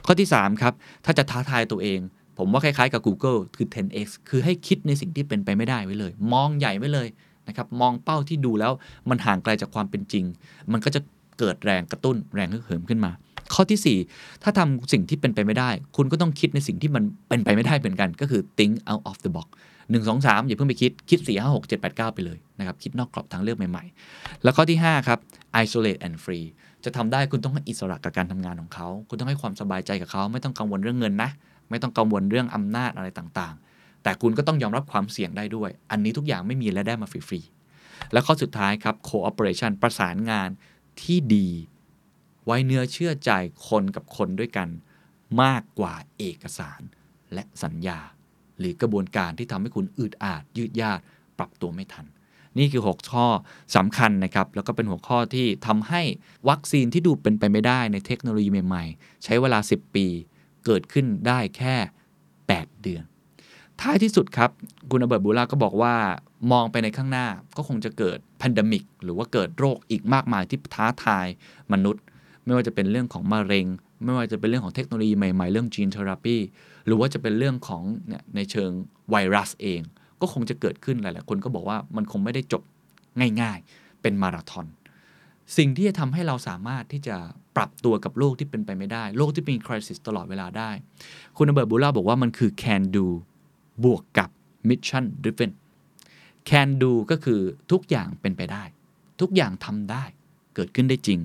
[0.05, 0.73] ข้อที่ 3 ครับ
[1.05, 1.99] ถ้าจะท้าทายตัวเอง
[2.43, 7.07] ผมว่าคล้ายๆกับ Google คือ 10x คือให้คิดในสิ่งที่เป็นไปไม่ได้ไว้เลย มองใหญ่ไว้เลย
[7.47, 8.71] นะครับ มองเป้าที่ดูแล้ว
[9.09, 10.25] มันห่างไกลจากความเป็นจริง
[10.71, 11.01] มันก็จะ
[11.39, 13.11] เกิดแรงกระตุ้นแรงฮึกเหิมขึ้นมา
[13.53, 19.47] ข้อทีสี่4 ถ้าทำสิ่งที่เป็นไปไม่ได้ คุณก็ต้องคิดในสิ่งที่มันเป็นไปไม่ได้เหมือนกัน ก็คือ think out of the box
[19.91, 25.07] 1 2 3 อย่าเพิ่งไปคิด คิด 4 5 6 7 8 9 ไปเลยนะครับ คิดนอกกรอบทางเลือกใหม่ๆ แล้วข้อที่ 5
[25.07, 25.19] ครับ
[25.63, 26.45] isolate and free
[26.83, 31.29] จะทำได้คุณต้องให้อิสระกับการทำงานของเขา คุณต้องให้ความสบายใจกับเขา ไม่ต้องกังวลเรื่องเงินนะ
[31.71, 40.49] ไม่ต้องกังวลเรื่องอำนาจอะไรต่างๆ แต่คุณก็ต้องยอมรับความเสี่ยงได้ด้วย อันนี้ทุกอย่างไม่มีและได้มาฟรีๆ แล้วข้อสุดท้ายครับ cooperation ประสานงาน
[41.01, 41.49] ที่ดี
[42.45, 43.31] ไว้เนื้อเชื่อใจ
[43.67, 44.67] คนกับคนด้วยกัน
[45.41, 46.81] มากกว่าเอกสาร
[47.33, 47.99] และสัญญา
[48.59, 50.99] หรือกระบวนการที่ทำให้คุณอืดอาด ยืดยาด
[51.37, 52.05] ปรับตัวไม่ทัน
[52.57, 53.27] นี่คือ 6 ข้อ
[53.75, 56.01] สำคัญนะครับ แล้วก็เป็นหัวข้อที่ทำให้
[56.49, 60.07] วัคซีนที่ดูเป็นไปไม่ได้ในเทคโนโลยีใหม่ ๆ ใช้เวลา 10 ปี
[60.65, 61.75] เกิดขึ้นได้แค่
[62.27, 63.03] 8 เดือน
[63.81, 64.49] ท้ายที่สุดครับ
[64.91, 65.95] คุณอเบิร์ตบูล่าก็บอกว่า
[66.51, 67.27] มองไปในข้างหน้า
[67.57, 71.27] ก็คงจะเกิดพันดมิก หรือว่าเกิดโรคอีกมากมายที่ท้าทาย
[71.73, 72.03] มนุษย์
[72.45, 73.65] ไม่ว่าจะเป็นเรื่องของมะเร็ง
[74.03, 76.37] ไม่ว่าจะเป็นเรื่องของเทคโนโลยีใหม่ๆ เรื่องจีนเทอราปี
[76.85, 78.71] หรือว่าจะเป็นเรื่องของเนี่ยในเชิง
[79.09, 79.81] ไวรัสเอง
[80.21, 82.61] ก็คงจะเกิดขึ้นหลายๆคนก็บอกว่ามันคงไม่ได้จบ
[83.41, 84.65] ง่าย ๆ เป็นมาราธอน
[85.57, 87.15] สิ่งที่จะทำให้เราสามารถที่จะ
[87.55, 90.71] ปรับตัวกับโลกที่เป็นไปไม่ได้ โลกที่เป็นคริสตลอดเวลาได้
[91.37, 93.05] คุณอเบิร์ตบูล่าบอกว่ามันคือ can do
[93.83, 94.29] บวกกับ
[94.69, 95.51] mission driven
[96.49, 98.63] can do ก็คือทุกอย่างเป็นไปได้
[99.21, 100.03] ทุกอย่างทำได้
[100.55, 101.19] เกิดขึ้นได้จริง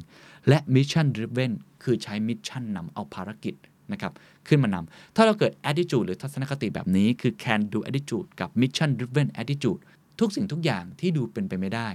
[0.49, 3.55] และ mission driven คือใช้ mission นำเอาภารกิจ
[3.93, 4.13] นะครับ
[4.49, 9.81] ขึ้นมานำถ้าเราเกิด attitude หรือทัศนคติแบบนี้คือ can do attitude กับ mission driven attitude
[10.21, 11.89] ทุกสิ่งทุกอย่างที่ดูเป็นไปไม่ได้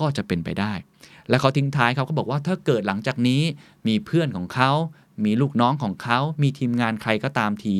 [0.00, 0.72] ก็จะเป็นไปได้
[1.28, 3.42] และเขาทิ้งท้ายเขาก็บอกว่าถ้าเกิดหลังจากนี้
[3.88, 4.70] มีเพื่อนของเขา
[5.24, 7.74] มีลูกน้องของเขา มีทีมงานใครก็ตามที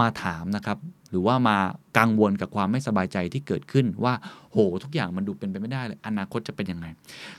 [0.00, 0.78] มาถามนะครับ
[1.10, 1.58] หรือว่ามา
[1.98, 4.14] กังวลกับความไม่สบายใจที่เกิดขึ้นว่า
[4.52, 6.86] โหทุกอย่างมันดูเป็นไปไม่ได้เลย อนาคตจะเป็นยังไง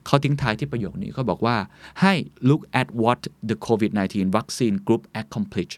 [0.06, 1.56] เขาทิ้งท้ายที่ประโยคนี้เขาบอกว่า
[2.02, 2.14] ให้
[2.50, 5.76] look at what the COVID-19 vaccine group accomplished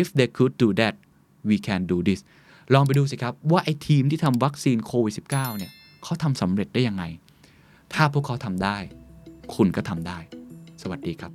[0.00, 0.94] if they could do that
[1.48, 2.20] we can do this
[2.74, 7.04] ลองไปดูสิครับ ว่าไอ้ทีมที่ทำวัคซีนโควิด -19 เนี่ยเขาทำสำเร็จได้ยังไง
[7.94, 8.78] ถ้าพวกเขาทำได้
[9.54, 10.18] คุณก็ทำได้
[10.82, 11.32] สวัสดีครับ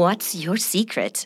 [0.00, 1.16] What's your secret?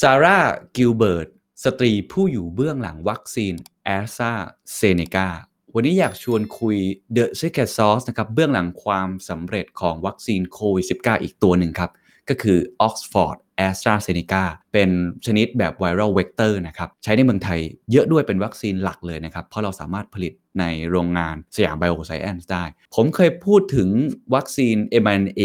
[0.00, 0.38] ซาร่า
[0.76, 1.28] กิลเบิร์ต
[1.64, 4.32] สตรีผู้อยู่เบื้องหลังวัคซีนแอสตร้า
[4.74, 5.28] เซนเนก้า
[5.74, 6.76] วันนี้อยากชวนคุย
[7.16, 11.90] The Secret Sauce นะครับ เบื้องหลังความสำเร็จของวัคซีนโควิด -19 อีกตัวหนึ่งครับ
[12.28, 14.42] ก็คือ Oxford AstraZeneca
[14.72, 14.90] เป็น
[15.26, 17.60] ชนิดแบบ Viral Vector นะครับ ใช้ในเมืองไทย
[17.92, 22.64] เยอะด้วยเป็นวัคซีนหลักเลยนะครับ เพราะเราสามารถผลิตในโรงงานสยามไบโอไซแอนซ์ได้
[22.94, 23.88] ผมเคยพูดถึง
[24.34, 25.42] วัคซีน mRNA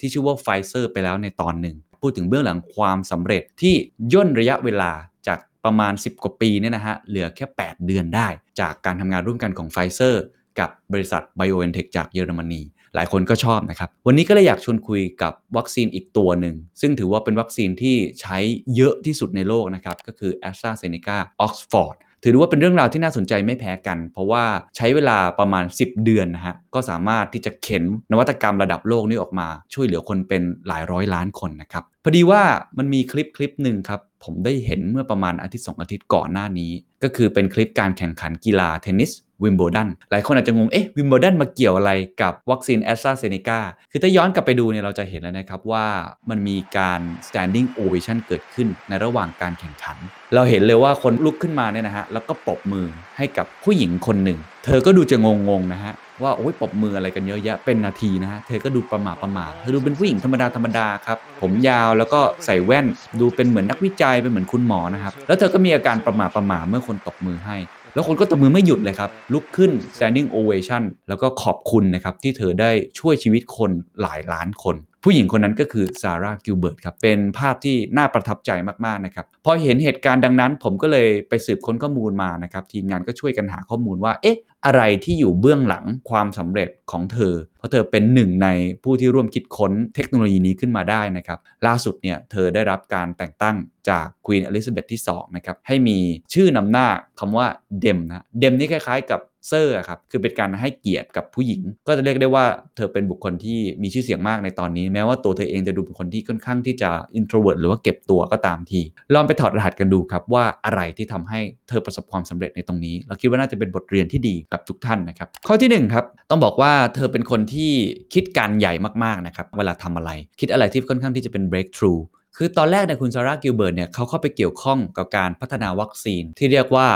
[0.00, 3.74] ที่ชื่อว่า Pfizer ไปแล้วในตอนหนึ่ง พูดถึงเบื้องหลังความสำเร็จที่
[4.12, 4.92] ย่นระยะเวลา
[5.26, 8.28] จากประมาณ 10 กว่าปีเนี่ยนะฮะเหลือแค่ 8 เดือนได้
[8.60, 10.16] จากการทำงานร่วมกันของ Pfizer
[10.58, 12.62] กับบริษัท BioNTech จากเยอรมนี
[12.96, 18.38] หลายคนก็ชอบนะครับ วันนี้ก็เลยอยากชวนคุยกับวัคซีนอีกตัวหนึ่ง ซึ่งถือว่าเป็นวัคซีนที่ใช้
[18.76, 24.44] เยอะที่สุดในโลกนะครับ ก็คือ AstraZeneca Oxford ถือว่าเป็นเรื่องราวที่น่าสนใจไม่แพ้กัน เพราะว่า
[24.76, 32.42] ใช้เวลาประมาณ 10 เดือนนะฮะ ก็สามารถที่จะเข็นนวัตกรรมระดับโลกนี้ออกมา ช่วยเหลือคนเป็นหลายร้อยล้านคนนะครับพอดีว่า
[32.78, 36.70] มันมีคลิปคลิปหนึ่งครับ ผมได้เห็นเมื่อประมาณอาทิตย์2อาทิตย์ก่อนหน้านี้
[37.02, 39.10] ก็คือเป็นคลิปการแข่งขันกีฬาเทนนิส
[39.42, 41.90] วิมเบิลดันหลายคนอาจจะงง เอ๊ะวิมเบิลดันมาเกี่ยวอะไร
[42.22, 43.60] กับวัคซีนแอสตราเซเนกา
[43.92, 45.86] คือถ้าย้อนกลับไปดูเนี่ยเราจะเห็นแล้วนะครับว่า
[46.30, 49.96] มันมีการ standing ovation เกิดขึ้นในระหว่างการแข่งขัน
[50.34, 62.86] เราเห็นเลยว่าคนลุกขึ้นมาเนี่ยนะฮะแล้วก็ปรบมือให้กับผู้หญิงคนหนึ่ง เธอก็ดูจะงงๆนะฮะว่าโอ้ยปรบมืออะไรกันเยอะแยะเป็นนาทีนะฮะ เธอก็ดูประหม่าประหม่าเธอดูเป็นผู้หญิงธรรมดาธรรมดาครับ ผมยาวแล้วก็ใส่แว่น
[63.20, 67.56] ดูเป็นเหมือนนักวิจัยเป็นเหมือนคุณหมอนะครับ แล้วเธอก็มีอาการประหม่าประหม่าเมื่อคนตบมือให้
[67.96, 78.50] แล้วคนก็ตบมือไม่หยุดเลยครับ ลุกขึ้น standing ovation แล้วก็ขอบคุณนะครับ ที่เธอได้ช่วยชีวิตคนหลายล้านคน ผู้หญิงคนนั้นก็คือซาร่ากิลเบิร์ตครับ เป็นภาพที่น่าประทับใจ
[78.86, 88.48] มากๆนะครับ พอเห็นเหตุการณ์ดังนั้น ผมก็เลยไปสืบค้นข้อมูลมานะครับ ทีมงานก็ช่วยกันหาข้อมูลว่า เอ๊ะอะไรที่อยู่เบื้องหลังความสำเร็จของเธอ เพราะเธอเป็นหนึ่งใน
[88.84, 93.56] ผู้ที่ร่วมคิดค้นเทคโนโลยีนี้ขึ้นมาได้นะครับ ล่าสุดเนี่ยเธอได้รับการแต่งตั้ง
[93.88, 95.98] จากควีนอลิซาเบธที่2นะครับให้มี
[96.34, 96.86] ชื่อนำหน้า
[97.18, 97.46] คำว่า
[97.80, 102.44] Dame นะ Dame นี่คล้ายๆกับเซอร์ครับ คือเป็นการให้เกียรติกับผู้หญิง ก็จะเรียกได้ว่า
[102.76, 108.80] เธอเป็นบุคคลที่มีชื่อเสียงมากในตอนนี้ แม้ว่าตัวเธอเองจะดูเป็นคนที่ค่อนข้างที่จะ introvert หรือว่าเก็บตัวก็ตามที
[109.14, 117.72] ลองไปถอดรหัสกันดูครับว่าอะไรที่ทำให้เธอประสบความสำเร็จในตรงนี้ เราคิดว่าน่าจะเป็นบทเรียนที่ดีกับทุกท่านนะครับ ข้อที่1ครับต้องบอกว่าเธอเป็นคนที่
[118.14, 118.72] คิดการใหญ่
[119.04, 122.00] มากๆนะครับเวลาทำอะไร คิดอะไรที่ค่อนข้างที่จะเป็น breakthrough
[122.36, 126.86] คือตอนแรกเนี่ยคุณซาร่ากิลเบิร์ตเนี่ยเขาเข้าไปเกี่ยวข้องกับการพัฒนาวัคซีน ที่เรียกว่า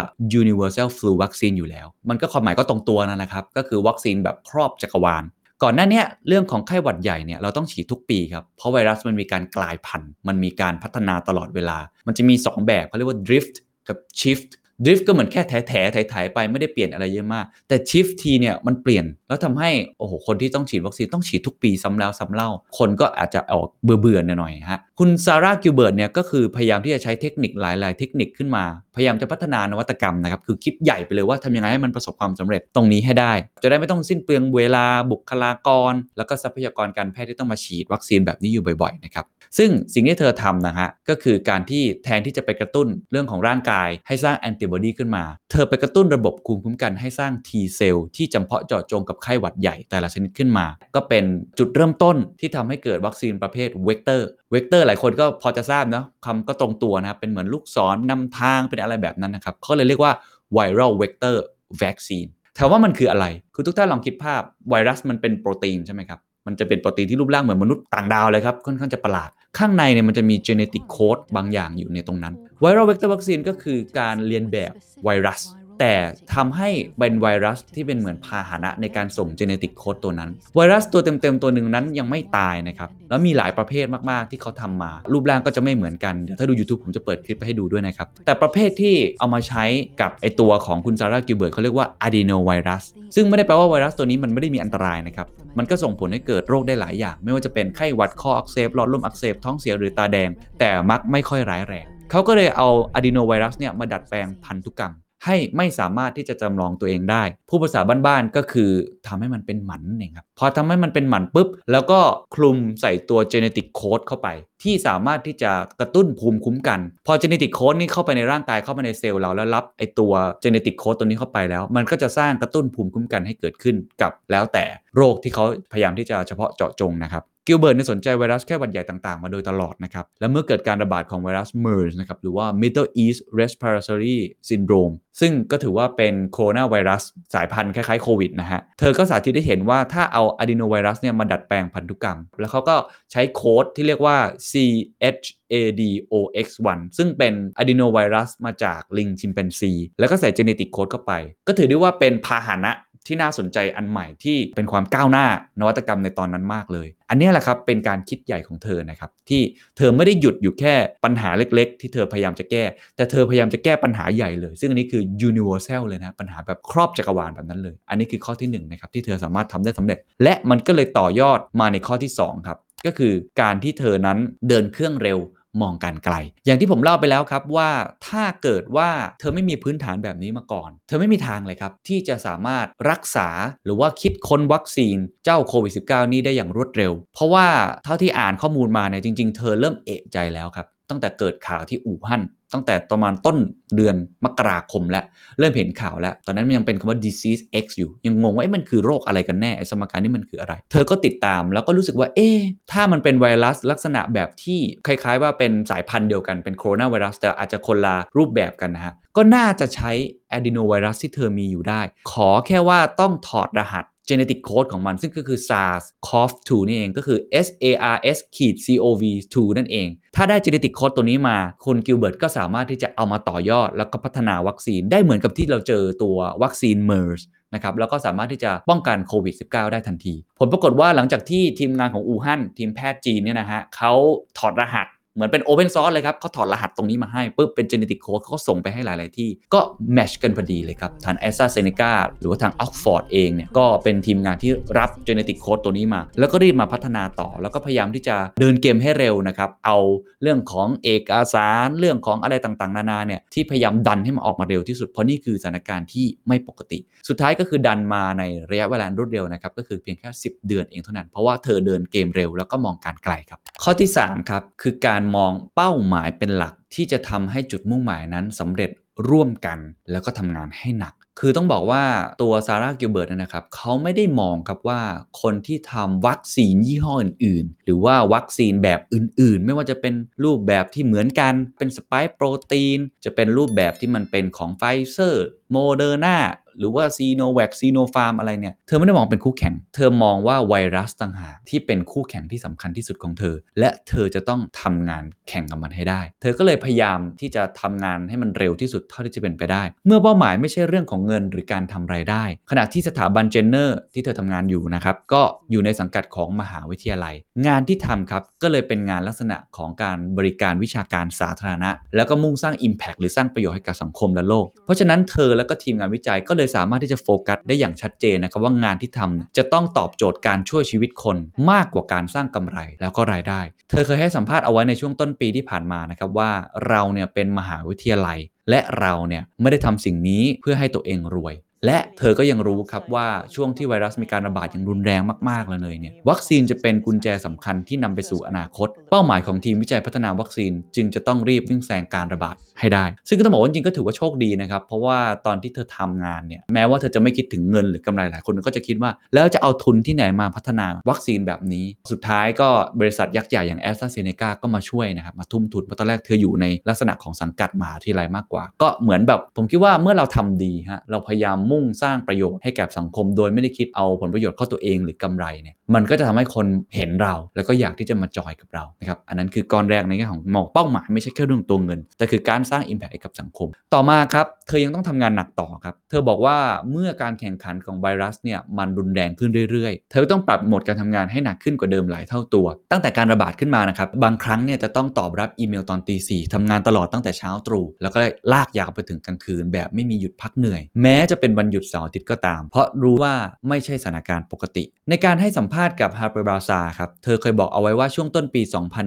[0.40, 5.24] universal flu vaccine อยู่แล้ว มันก็ความหมายก็ตรงตัวนั่นแหละครับ ก็คือวัคซีนแบบครอบจักรวาล
[5.62, 13.54] ก่อนหน้านี้เรื่องของไข้หวัดใหญ่เนี่ยเราต้องฉีดทุกปีครับ เพราะไวรัสมันมีการกลายพันธุ์ มันมีการพัฒนาตลอดเวลา มันจะมี 2 แบบเขาเรียกว่า drift
[13.88, 14.50] กับ shift
[14.84, 15.72] drift ก็เหมือนแค่แถแถ
[16.10, 28.64] ไถไปไม่ได้เปลี่ยนอะไรเยอะมาก แต่ shift ทีเนี่ยมันเปลี่ยนแล้วทำให้โอ้โหคนที่ต้องฉีดวัคซีนต้องฉีดทุกปีซ้ำแล้วซ้ำเล่า คนก็อาจจะออกเบื่อเบื่อหน่อยฮะ คุณซาร่ากิลเบิร์ตเนี่ยก็คือพยายามที่จะใช้เทคนิคหลาย ๆ เทคนิคขึ้นมา
[28.96, 33.32] พยายามจะพัฒนานวัตกรรมนะครับคือคิดใหญ่ไปเลยว่าทำยังไงให้มันประสบความสำเร็จตรงนี้ให้ได้
[33.62, 39.24] จะได้ไม่ต้องสิ้นเปลืองเวลาบุคลากร แล้วก็ทรัพยากรการแพทย์ที่ต้องมาฉีดวัคซีนแบบนี้อยู่บ่อย ๆ นะครับ
[39.58, 51.24] ซึ่งสิ่งที่เธอทำนะฮะก็คือการที่แทนที่จะไปกระตุ้นเรื่องของร่างกาย ให้สร้างแอนติบอดีขึ้นมา เธอไปกระตุ้นระบบภูมิคุ้มกันให้สร้าง T เซลล์ที่จำเพาะเจาะจงกับไข้หวัดใหญ่แต่ละชนิดขึ้นมา ก็เป็น
[51.58, 60.12] จุดเริ่มต้นที่ทำให้เกิดวัคซีนประเภทเวกเตอร์ เวกเตอร์หลายคนก็พอจะทราบนะคำก็ตรงตัวนะครับ เป็นเหมือนลูกศรนำทางเป็นอะไรแบบนั้นนะครับเขาเลยเรียกว่า
[60.56, 61.36] viral vector
[61.82, 74.72] vaccine ถามว่ามันคืออะไร คือทุกท่านลองคิดภาพไวรัสมันเป็นโปรตีนใช่ไหมครับ มันจะเป็นโปรตีนที่รูปร่างเหมือนมนุษย์ต่างดาวเลยครับ ค่อนข้างจะประหลาด ข้างในเนี่ยมันจะมี genetic code บางอย่างอยู่ในตรงนั้น viral vector vaccine ก็คือการเรียนแบบ
[75.04, 75.40] ไวรัส
[75.80, 75.94] แต่
[76.34, 89.64] ทำให้เป็นไวรัสที่เป็นเหมือนพาหนะในการส่ง genetic code ตัวนั้น ไวรัสตัวเต็มๆตัวหนึ่งนั้นยังไม่ตายนะครับ แล้วมีหลายประเภทมากๆที่เขาทำมา รูปร่างก็จะไม่เหมือนกัน เดี๋ยวถ้าดู YouTube ผมจะเปิดคลิปไปให้ดูด้วยนะครับ แต่ประเภทที่เอามาใช้
[90.00, 95.26] กับไอตัวของคุณซาร่ากิลเบิร์ตเขาเรียกว่า adenovirus ซึ่งไม่ได้แปลว่าไวรัสตัวนี้มันไม่ได้มีอันตรายนะครับ
[95.58, 104.92] มันก็ส่งผลให้เกิดโรคได้หลายอย่าง ไม่ว่าจะเป็นไข้หวัดคออักเสบหลอดลมอักเสบท้องเสียหรือตาแดง แต่มักไม่ค่อยร้ายแรงเขาก็เลยเอา adenovirus เนี่ยมาดัดแปลงพันธุกรรม
[105.24, 108.70] ให้ไม่สามารถที่จะจำลองตัวเองได้ ผู้ภาษาบ้านๆก็คือ
[109.06, 112.00] ทำให้มันเป็นหมันเองครับ พอทำให้มันเป็นหมันปุ๊บ แล้วก็
[112.35, 114.29] คลุมใส่ตัว genetic code เข้าไป
[114.62, 120.12] ที่สามารถที่จะกระตุ้นภูมิคุ้มกัน พอ genetic code นี่เข้าไปในร่างกายเข้าไปในเซลล์เราแล้วรับไอตัว
[120.44, 124.64] genetic code ตัวนี้เข้าไปแล้ว มันก็จะสร้างกระตุ้นภูมิคุ้มกันให้เกิดขึ้นกับแล้วแต่
[124.96, 134.16] โรคที่เขาพยายามที่จะเฉพาะเจาะจงนะครับกิลเบิร์ตเนี่ยสนใจไวรัสไข้หวัดใหญ่ต่างๆ มาโดยตลอดนะครับ และเมื่อเกิดการระบาดของไวรัส MERS นะครับ หรือว่า Middle East Respiratory
[134.48, 137.03] Syndrome ซึ่งก็ถือว่าเป็นโคโรนาไวรัส
[137.35, 142.76] สายพันธุ์คล้ายๆโควิดนะฮะ เธอก็สาธิตให้เห็นว่าถ้าเอาอะดีโนไวรัสเนี่ยมาดัดแปลงพันธุกรรม แล้วเขาก็
[143.12, 144.16] ใช้โค้ดที่เรียกว่า
[144.50, 151.12] CHADOX1 ซึ่งเป็นอะดีโนไวรัสมาจากลิงชิมแปนซี แล้วก็ใส่เจเนติกโค้ดเข้าไป
[151.46, 152.72] ก็ถือได้ว่าเป็นพาหนะ
[153.06, 155.26] ที่น่าสนใจอันใหม่ที่เป็นความก้าวหน้า
[155.60, 159.42] นวัตกรรมในตอนนั้นมากเลย อันนี้แหละครับเป็นการคิดใหญ่ของเธอนะครับที่
[159.76, 162.64] เธอไม่ได้หยุดอยู่แค่ปัญหาเล็กๆ ที่เธอพยายามจะแก้
[162.96, 175.18] แต่เธอพยายามจะแก้ปัญหาใหญ่เลย ซึ่งอันนี้คือ universal เลยนะปัญหาแบบครอบจักรวาลแบบนั้นเลย อันนี้คือข้อที่1นงนะครับที่เธอสามารถทำได้สำเร็จ และมันก็เลยต่อยอดมาในข้อที่2ครับก็คือการที่เธอนั้นเดินเครื่องเร็ว
[175.60, 176.14] มองการไกล
[176.46, 177.70] อย่างที่ผมเล่าไปแล้วครับว่า
[178.08, 183.28] ถ้าเกิดว่าเธอไม่มีพื้นฐานแบบนี้มาก่อน เธอไม่มีทางเลยครับ ที่จะสามารถรักษา
[183.64, 187.46] หรือว่าคิดค้นวัคซีนเจ้าโควิด -19 นี้ได้อย่างรวดเร็ว เพราะว่า
[187.84, 192.22] เท่าที่อ่านข้อมูลมาเนี่ยจริง ๆ เธอเริ่มเอะใจแล้วครับ ตั้งแต่เกิดข่าวที่อู่ฮั่น
[192.53, 193.37] ตั้งแต่ประมาณต้น
[193.76, 195.05] เดือนมกราคมแล้ว
[195.38, 202.29] เริ่มเห็นข่าวแล้ว ตอนนั้นมันยังเป็นคำว่า disease X อยู่ ยังงงว่ามันคือโรคอะไรกันแน่ไอสมการนี่มันคืออะไร เธอก็ติดตามแล้วก็รู้สึกว่า เอ๊
[202.72, 209.90] ถ้ามันเป็นไวรัสลักษณะแบบที่คล้ายๆ ว่าเป็นสายพันธุ์เดียวกันเป็นโคโรนาไวรัสแต่อาจจะคนละรูปแบบกันนะฮะ ก็น่าจะใช้
[210.37, 211.81] adenovirus ที่เธอมีอยู่ได้
[212.12, 219.02] ขอแค่ว่าต้องถอดรหัส genetic code ของมันซึ่งก็คือ SARS-CoV-2 นี่เองก็คือ SARS CoV
[219.34, 227.22] 2 นั่นเอง ถ้าได้ genetic code ตัวนี้มา คุณกิลเบิร์ตก็สามารถที่จะเอามาต่อยอด แล้วก็พัฒนาวัคซีนได้เหมือนกับที่เราเจอตัววัคซีน MERS
[227.54, 233.92] นะครับแล้วก็สามารถที่จะป้องกันโควิด -19 ได้ทันที ผลปรากฏว่าหลังจากที่ทีมงานของอู่ฮั่นทีมแพทย์จีนเนี่ยนะฮะเขา
[234.38, 239.60] ถอดรหัส เหมือนเป็น Open Source เลยครับเขาถอดรหัสตรงนี้มาให้ปุ๊บเป็น Genetic Code เขาก็ส่งไปให้หลาย ๆ ที่ก็
[239.94, 245.62] แมชกันพอดีเลยครับทาง a s t r a z เซ e c a หรือว่าทาง Oxford เองเนี่ยก็เป็นทีมงานที่รับ Genetic Code
[245.64, 249.78] ตัวนี้มา แล้วก็รีบมาพัฒนาต่อ แล้วก็พยายามที่จะเดินเกมให้เร็วนะครับเอา
[250.22, 268.70] เรื่องของเอกสารเรื่องของอะไรต่าง ๆ นานาเนี่ยที่พยายามดันให้มันออกมาเร็วที่สุดเพราะนี่คือสถานการณ์ที่ไม่ปกติ สุดท้ายก็คือดันมาในระยะเวลารวดเร็วนะครับก็คือเพียงแค่ 10 เดือนเองเท่านั้นเพราะว่าเธอเดินเกมเร็วแล้วก็มองการไกลครับข้อที่3ครับคือการมองเป้าหมายเป็นหลักที่จะทำให้จุดมุ่งหมายนั้นสำเร็จ
[269.08, 269.58] ร่วมกัน
[269.90, 271.84] แล้วก็ทำงานให้หนัก คือต้องบอกว่า
[272.22, 274.82] ตัวซาร่ากิลเบิร์ตนะครับเขาไม่ได้มองครับว่า
[275.22, 286.16] คนที่ทำวัคซีนยี่ห้ออื่น ๆ หรือว่าวัคซีนแบบอื่น ๆ ไม่ว่าจะเป็นรูปแบบที่เหมือนกันเป็น spike โปรตีน จะเป็นรูปแบบที่มันเป็นของไฟเซอร์ โมเดอร์นา
[286.58, 307.14] หรือว่าซีโนแวคซีโนฟาร์มอะไรเนี่ย เธอไม่ได้มองเป็นคู่แข่ง เธอมองว่าไวรัสต่างหากที่เป็นคู่แข่งที่สำคัญที่สุดของเธอ และเธอจะต้องทำงานแข่งกับมันให้ได้ เธอก็เลยพยายามที่จะทำงานให้มันเร็วที่สุดเท่าที่จะเป็นไปได้ เมื่อเป้าหมายไม่ใช่เรื่องของเงินหรือการทำรายได้ ขณะที่สถาบันเจนเนอร์ที่เธอทำงานอยู่นะครับ ก็อยู่ในสังกัดของมหาวิทยาลัย
[307.46, 321.16] งานที่ทำครับก็เลยเป็นงานลักษณะของการบริการวิชาการสาธารณะ แล้วก็มุ่งสร้าง Impact หรือสร้างประโยชน์ให้กับสังคมและโลก เพราะฉะนั้นเธอและก็ทีมงานวิจัยก็เลยสามารถที่จะโฟกัสได้อย่างชัดเจนนะครับว่างานที่ทำจะต้องตอบโจทย์การช่วยชีวิตคน
[321.50, 326.31] มากกว่าการสร้างกำไรแล้วก็รายได้ เธอเคยให้สัมภาษณ์เอาไว้ในช่วงต้นปีที่ผ่านมานะครับว่า
[326.68, 328.18] เราเนี่ยเป็นมหาวิทยาลัย
[328.50, 335.00] และเราเนี่ยไม่ได้ทำสิ่งนี้เพื่อให้ตัวเองรวยและเธอก็ยังรู้ครับว่าช่วงที่ไวรัสมีการระบาดอย่างรุนแรง
[335.31, 352.48] มากๆเลยเนี่ยวัคซีนจะเป็นกุญแจสำคัญที่นำไปสู่อนาคต เป้าหมายของทีมวิจัยพัฒนาวัคซีนจึงจะต้องรีบวิ่งแซงการระบาด ให้ได้ ซึ่งก็ต้องบอกว่าจริงก็ถือว่าโชคดีนะครับ เพราะว่าตอนที่เธอทำงานเนี่ยแม้ว่าเธอจะไม่คิดถึงเงินหรือกำไรหลายคนก็จะคิดว่า แล้วจะเอาทุนที่ไหนมาพัฒนาวัคซีนแบบนี้ สุดท้ายก็
[352.80, 376.36] บริษัทยักษ์ใหญ่อย่างแอสตราเซเนกาก็มาช่วยนะครับมาทุ่มทุนเพราะตอนแรกเธออยู่ในลักษณะของสังกัดมหาวิทยาลัยมากกว่า ก็เหมือนแบบผมคิดว่าเมื่อเราทำดีฮะเราพยายามมุ่งสร้างประโยชน์ให้แก่สังคม โดยไม่ได้คิดเอาผลประโยชน์เข้าตัวเองหรือกำไรเนี่ยมันก็จะทำให้คนเห็นเรา แล้วก็อยากที่จะมาจอยกับเรานะครับอันนั้นคือก้อนแรกในแง่ของมองเป้าหมายไม่ใช่แค่เรื่องตัวเงินแต่คือการสร้าง Impact ให้กับสังคม ต่อมาครับ เธอยังต้องทำงานหนักต่อครับ เธอบอกว่า
[376.72, 388.00] เมื่อการแข่งขันของไวรัสเนี่ยมันรุนแรงขึ้นเรื่อยๆ เธอต้องปรับโหมดการทำงานให้หนักขึ้นกว่าเดิมหลายเท่าตัว ตั้งแต่การระบาดขึ้นมานะครับ บางครั้งเนี่ยจะต้องตอบรับอีเมลตอนตีสี่ทำงานตลอดตั้งแต่เช้าตรู่แล้วก็
[388.32, 393.14] ลากยาวไปถึงกลางคืน แบบไม่มีหยุดพักเหนื่อย แม้จะเป็นวันหยุดเสาร์อาทิตย์ก็ตาม เพราะรู้ว่า
[393.48, 398.42] ไม่ใช่สถานการณ์ปกติ ในการให้สัมภาษณ์กับ Harper's Bazaar ครับเธอเคยบอกเอาไว้ว่าช่วงต้นปี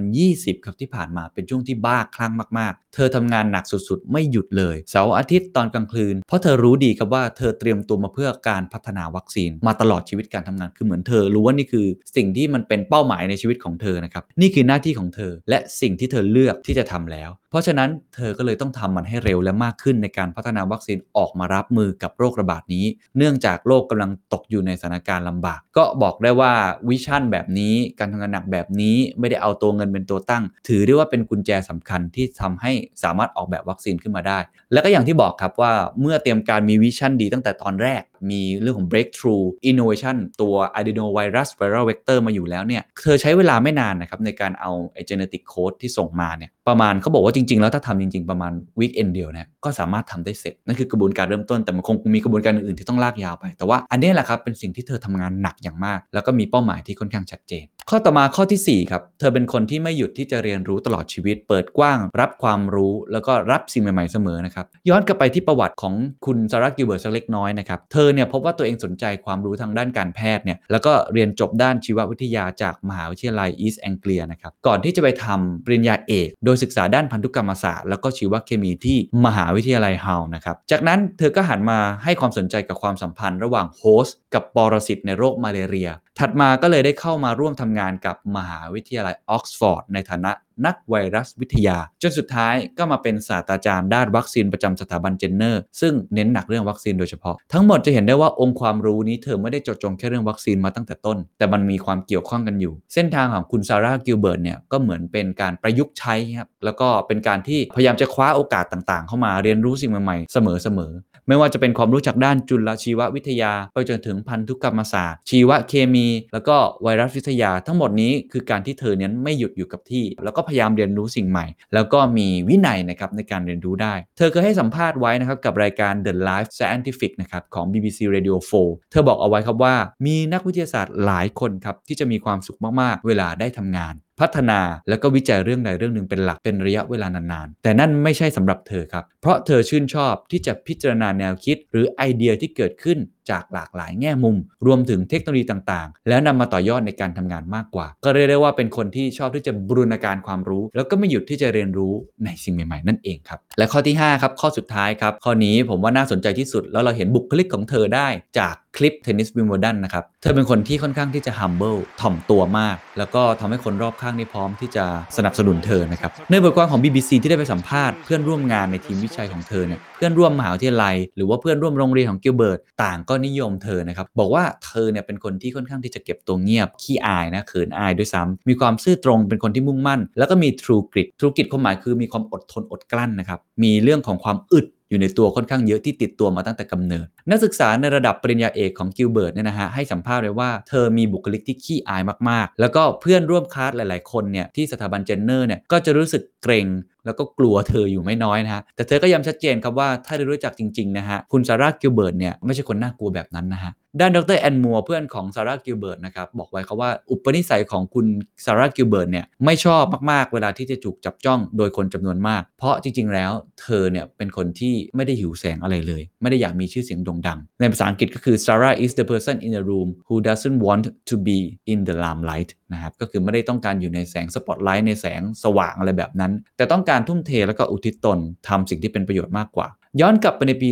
[0.10, 22.86] 2020 ครับที่ผ่านมาเป็นช่วงที่บ้าคลั่งมาก เธอทำงานหนักสุดๆ ไม่หยุดเลย เสาร์อาทิตย์ตอนกลางคืน เพราะเธอรู้ดีครับว่าเธอเตรียมตัวมาเพื่อการพัฒนาวัคซีน มาตลอดชีวิตการทำงานคือเหมือนเธอรู้ว่านี่คือสิ่งที่มันเป็นเป้าหมายในชีวิตของเธอนะครับนี่คือหน้าที่ของเธอและสิ่งที่เธอเลือกที่จะทำแล้ว เพราะฉะนั้นเธอก็เลยต้องทำมันให้เร็วและมากขึ้นในการพัฒนาวัคซีนออกมารับมือกับโรคระบาดนี้
[23.18, 26.54] เนื่องจากโลกกำลังตกอยู่ในสถานการณ์ลำบาก ก็บอกได้ว่า
[26.89, 32.72] vision แบบนี้การทำงานหนักแบบนี้ไม่ได้เอาตัวเงินเป็นตัวตั้ง ถือได้ว่าเป็นกุญแจสำคัญที่ทำให้
[33.04, 34.39] สามารถออกแบบวัคซีนขึ้นมาได้
[34.73, 47.59] แล้วก็อย่างที่บอกครับว่าเมื่อเตรียมการมี vision ดีตั้งแต่ตอนแรก มีเรื่องของ breakthrough innovation ตัว adenovirus viral vector มาอยู่แล้วเนี่ย เธอใช้เวลาไม่นานนะครับในการเอาไอ้ genetic code ที่ส่งมาเนี่ยประมาณเขาบอกว่าจริง
[47.59, 65.93] ๆ แล้วถ้าทำจริง ๆ ประมาณ weekend เดียวเนี่ยก็สามารถทำได้เสร็จ นั่นคือกระบวนการเริ่มต้นแต่มันคงมีกระบวนการอื่นๆที่ต้องลากยาวไป แต่ว่าอันนี้แหละครับเป็นสิ่งที่เธอทำงานหนักอย่างมาก แล้วก็มีเป้าหมายที่ค่อนข้างชัดเจน ข้อต่อมาข้อที่ 4 ครับ เธอเป็นคนที่ไม่หยุดที่จะเรียนรู้ตลอดชีวิต เปิดกว้าง รับความรู้แล้วก็รับสิ่งใหม่ๆเสมอนะครับย้อนกลับไปที่ประวัติของ
[66.26, 90.32] คุณซาร่ากิลเบิร์ตสักเล็กน้อยนะครับเธอเนี่ยพบว่าตัวเองสนใจความรู้ทางด้านการแพทย์เนี่ยแล้วก็เรียนจบด้านชีววิทยาจากมหาวิทยาลัยอีสต์แองเกลียนะครับก่อนที่จะไปทำปริญญาเอก โดยศึกษาด้านพันธุกรรมศาสตร์แล้วก็ชีวเคมีที่มหาวิทยาลัยฮัลล์นะครับจากนั้นเธอก็หันมาให้ความสนใจกับความสัมพันธ์ระหว่าง host กับปรสิตในโรคมาเลเรียถัดมาก็เลยได้เข้ามาร่วมทำงานกับมหาวิทยาลัยออกซฟอร์ดในฐานะ
[90.65, 110.38] นักไวรัสวิทยา จนสุดท้ายก็มาเป็นศาสตราจารย์ด้านวัคซีนประจำสถาบันเจนเนอร์ ซึ่งเน้นหนักเรื่องวัคซีนโดยเฉพาะ ทั้งหมดจะเห็นได้ว่าองค์ความรู้นี้เธอไม่ได้เจาะจงแค่เรื่องวัคซีนมาตั้งแต่ต้น แต่มันมีความเกี่ยวข้องกันอยู่ เส้นทางของคุณซาร่ากิลเบิร์ตเนี่ยก็เหมือนเป็นการประยุกต์ใช้ครับแล้วก็เป็นการที่พยายามจะคว้าโอกาสต่างๆ เข้ามาเรียนรู้สิ่งใหม่ๆเส
[110.78, 128.91] มอๆ ไม่ว่าจะเป็นความรู้จากด้านจุลชีววิทยา ไปจนถึงพันธุกรรมศาสตร์ ชีวเคมี แล้วก็ไวรัสวิทยา ทั้งหมดนี้คือการที่เธอเนี้ยไม่หยุดอยู่กับที่ แล้วก็พยายามเรียนรู้สิ่งใหม่ แล้วก็มีวินัยนะครับในการเรียนรู้ได้ เธอเคยให้สัมภาษณ์ไว้นะครับกับรายการ The Life Scientific นะครับของ BBC Radio 4
[128.91, 142.97] เธอบอกเอาไว้ครับว่ามีนักวิทยาศาสตร์หลายคนครับที่จะมีความสุขมากๆ เวลาได้ทำงานพัฒนาแล้วก็วิจัยเรื่องใดเรื่องหนึ่งเป็นหลักเป็นระยะเวลานานๆ แต่นั่นไม่ใช่สำหรับเธอครับ เพราะเธอชื่นชอบที่จะพิจารณาแนวคิด หรือไอเดียที่เกิดขึ้น
[143.31, 151.93] จากหลากหลายแง่มุม รวมถึงเทคโนโลยีต่างๆ แล้วนำมาต่อยอดในการทำงานมากกว่า ก็เรียกได้ว่าเป็นคนที่ชอบที่จะบูรณาการความรู้ แล้วก็ไม่หยุดที่จะเรียนรู้
[152.25, 158.07] ในสิ่งใหม่ๆ นั่นเองครับ และข้อที่ 5 ครับ ข้อสุดท้ายครับ ข้อนี้ผมว่าน่าสนใจที่สุด แล้วเราเห็นบุคลิกของเธอได้
[158.39, 164.86] จากคลิปเทนนิสวิมเบิลดันนะครับ เธอเป็นคนที่ค่อนข้างที่จะ humble ถ่อมตัวมาก แล้วก็ทำให้คนรอบข้างนี่พร้อมที่จะ
[165.17, 192.60] สนับสนุนเธอนะครับ ในบทความของ BBC ที่ได้ไปสัมภาษณ์เพื่อนร่วมงานในทีมวิจัยของเธอเนี่ย เพื่อนร่วมมหาวิทยาลัย หรือว่าเพื่อนร่วมโรงเรียนของกิลเบิร์ตต่างก็นิยมเธอนะครับ บอกว่าเธอเนี่ยเป็นคนที่ค่อนข้างที่จะเก็บตัวเงียบ ขี้อายนะเขินอายด้วยซ้ำมีความซื่อตรงเป็นคนที่มุ่งมั่น แล้วก็มี true grit true grit ความหมายคือมีความอดทนอดกลั้นนะครับ มีเรื่องของความอึดอยู่ในตัวค่อนข้างเยอะที่ติดตัวมาตั้งแต่กำเนิด นักศึกษาในระดับปริญญาเอกของกิลเบิร์ตเนี่ยนะฮะให้สัมภาษณ์ไว้ว่าเธอมีบุคลิกที่ขี้อายมากๆ
[192.60, 196.67] แล้วก็เพื่อนร่วมคลาสหลาย ๆ คนเนี่ยที่สถาบันเจนเนอร์เนี่ยก็จะรู้สึกเกรง
[197.06, 208.06] แล้วก็กลัวเธออยู่ไม่น้อยนะฮะ แต่เธอก็ย้ำชัดเจนครับว่าถ้าได้รู้จักจริงๆนะฮะ คุณซาร่ากิลเบิร์ตเนี่ยไม่ใช่คนน่ากลัวแบบนั้นนะฮะ ด้านดร.แอนมัวร์เพื่อนของซาร่ากิลเบิร์ตนะครับบอกไว้ครับว่าอุปนิสัยของคุณ
[208.45, 220.60] ซาร่ากิลเบิร์ตเนี่ยไม่ชอบมากๆ เวลาที่จะถูกจับจ้องโดยคนจำนวนมาก เพราะจริง ๆ แล้วเธอเนี่ยเป็นคนที่ไม่ได้หิวแสงอะไรเลย ไม่ได้อยากมีชื่อเสียงโด่งดัง ในภาษาอังกฤษก็คือ Sarah is the person in the room who doesn't
[220.67, 221.39] want to be
[221.71, 229.67] in the limelight นะครับก็คือไม่ได้ต้องการอยู่ในแสงสปอตไลท์ในแสงสว่างอะไรแบบนั้น แต่ต้องการทุ่มเทแล้วก็อุทิศตนทำสิ่งที่เป็นประโยชน์มากกว่า
[230.01, 230.69] ย้อนกลับไปในปี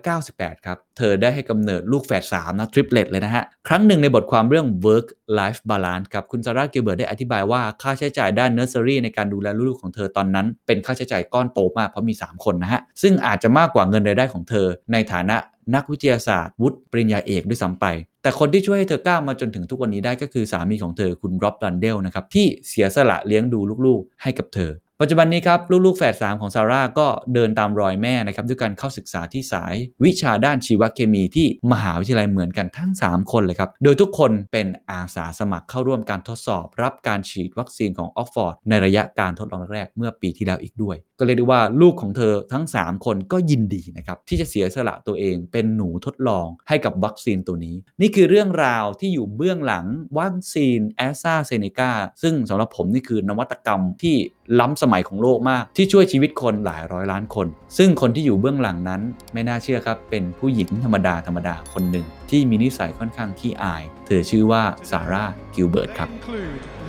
[0.00, 5.06] 1998 ครับ เธอได้ให้กำเนิดลูกแฝด3นะ triplet เลยนะฮะ ครั้งหนึ่งในบทความเรื่อง work
[5.38, 15.36] life balance ครับ คุณซาร่ากิลเบิร์ตได้อธิบายว่าค่าใช้จ่ายด้านเนอร์เซอรี่ในการดูแลลูกของเธอตอนนั้น เป็นค่าใช้จ่ายก้อนโตมากเพราะมี 3 คนนะฮะ ซึ่งอาจจะมากกว่าเงินรายได้ของเธอ ในฐานะ
[15.74, 17.86] นักวิทยาศาสตร์วุฒิปริญญาเอกด้วยซ้ำไป
[18.22, 24.70] แต่คนที่ช่วยให้เธอก้าวมาจนถึงทุกวันนี้ได้ก็คือสามีของเธอคุณร็อบรันเดลนะครับที่เสียสละเลี้ยงดูลูกๆ ให้กับเธอ
[25.02, 49.86] ปัจจุบันนี้ครับลูกๆแฝด3ของซาร่าก็เดินตามรอยแม่นะครับด้วยการเข้าศึกษาที่สาย วิชาด้านชีวเคมีที่มหาวิทยาลัยเหมือนกันทั้ง 3 คนเลยครับ โดยทุกคนเป็นอาสาสมัครเข้าร่วมการทดสอบ รับการฉีดวัคซีนของออกซ์ฟอร์ดในระยะการทดลองแรกเมื่อปีที่แล้วอีกด้วย ก็เรียกได้ว่าลูกของเธอทั้ง 3 คนก็ยินดีนะครับที่จะเสียสละตัวเองเป็นหนูทดลองให้กับวัคซีนตัวนี้ นี่คือเรื่องราวที่อยู่เบื้องหลัง
[50.18, 51.90] วัคซีนแอสตราเซเนกา
[52.22, 54.16] ซึ่งสำหรับผมนี่คือนวัตกรรมที่
[54.60, 57.46] ล้ำสมัยของโลกมาก ที่ช่วยชีวิตคนหลายร้อยล้านคน
[57.78, 59.00] ซึ่งคนที่อยู่เบื้องหลังนั้น
[59.32, 65.24] ไม่น่าเชื่อครับ เป็นผู้หญิงธรรมดาธรรมดาคนหนึ่ง ที่มีนิสัยค่อนข้างขี้อาย เธอชื่อว่าซาร่า
[65.54, 66.08] กิลเบิร์ตครับ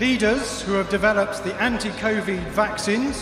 [0.05, 3.17] leaders who have developed the anti-COVID vaccines,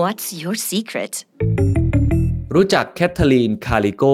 [0.00, 1.14] What's your secret?
[2.54, 4.04] รู้จักแคทเธอรีน คาริโก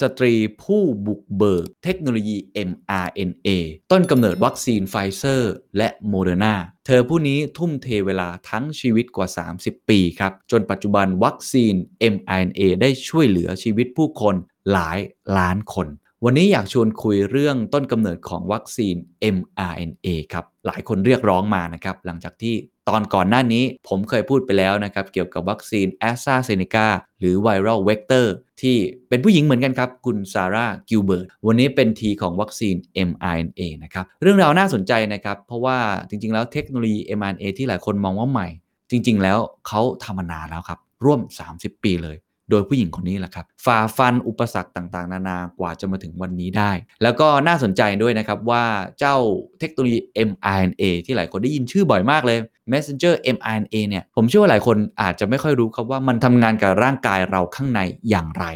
[0.00, 2.36] สตรีผู้บุกเบิกเทคโนโลยี
[2.70, 3.48] mRNA
[3.92, 6.54] ต้นกำเนิดวัคซีนไฟเซอร์และโมเดอร์นา
[6.86, 9.28] เธอผู้นี้ทุ่มเทเวลาทั้งชีวิตกว่า
[9.60, 11.74] 30 ปีครับ จนปัจจุบันวัคซีน
[12.14, 14.34] mRNA ได้ช่วยเหลือชีวิตผู้คน
[14.72, 14.98] หลาย
[15.38, 15.88] ล้านคน
[16.24, 18.96] วันนี้อยากชวนคุยเรื่องต้นกำเนิดของวัคซีน
[19.36, 22.54] mRNA ครับ หลายคนเรียกร้องมานะครับ หลังจากที่
[22.88, 26.86] ตอนก่อนหน้านี้ผมเคยพูดไปแล้วนะครับเกี่ยวกับวัคซีนแอสตราเซเนกา
[27.20, 28.76] หรือ viral vector ที่
[29.08, 32.74] เป็นผู้หญิงเหมือนกันครับ คุณซาร่ากิลเบิร์ตวันนี้เป็นทีของวัคซีน
[33.08, 38.48] mRNA นะครับเรื่องราวน่าสนใจนะครับ เพราะว่าจริง ๆ แล้วเทคโนโลยี mRNA ที่หลายคนมองว่าใหม่
[38.90, 41.20] จริง ๆ แล้วเขาทำมานานแล้วครับร่วม
[41.52, 42.16] 30 ปีเลย
[42.50, 48.64] โดยผู้หญิงคนนี้แหละครับฝ่าฟันอุปสรรคต่างๆ นานากว่าจะมาถึงวันนี้ได้ แล้วก็น่าสนใจด้วยนะครับว่า
[48.98, 49.16] เจ้า
[49.60, 52.38] เทคโนโลยี mRNA ที่หลายคนได้ยินชื่อบ่อยมากเลย
[52.72, 57.80] Messenger mRNA เนี่ยผมเชื่อว่าหลายคนอาจจะไม่ค่อยรู้ครับว่ามันทำงานกับร่างกายเราข้างใน
[58.10, 58.46] อย่างไร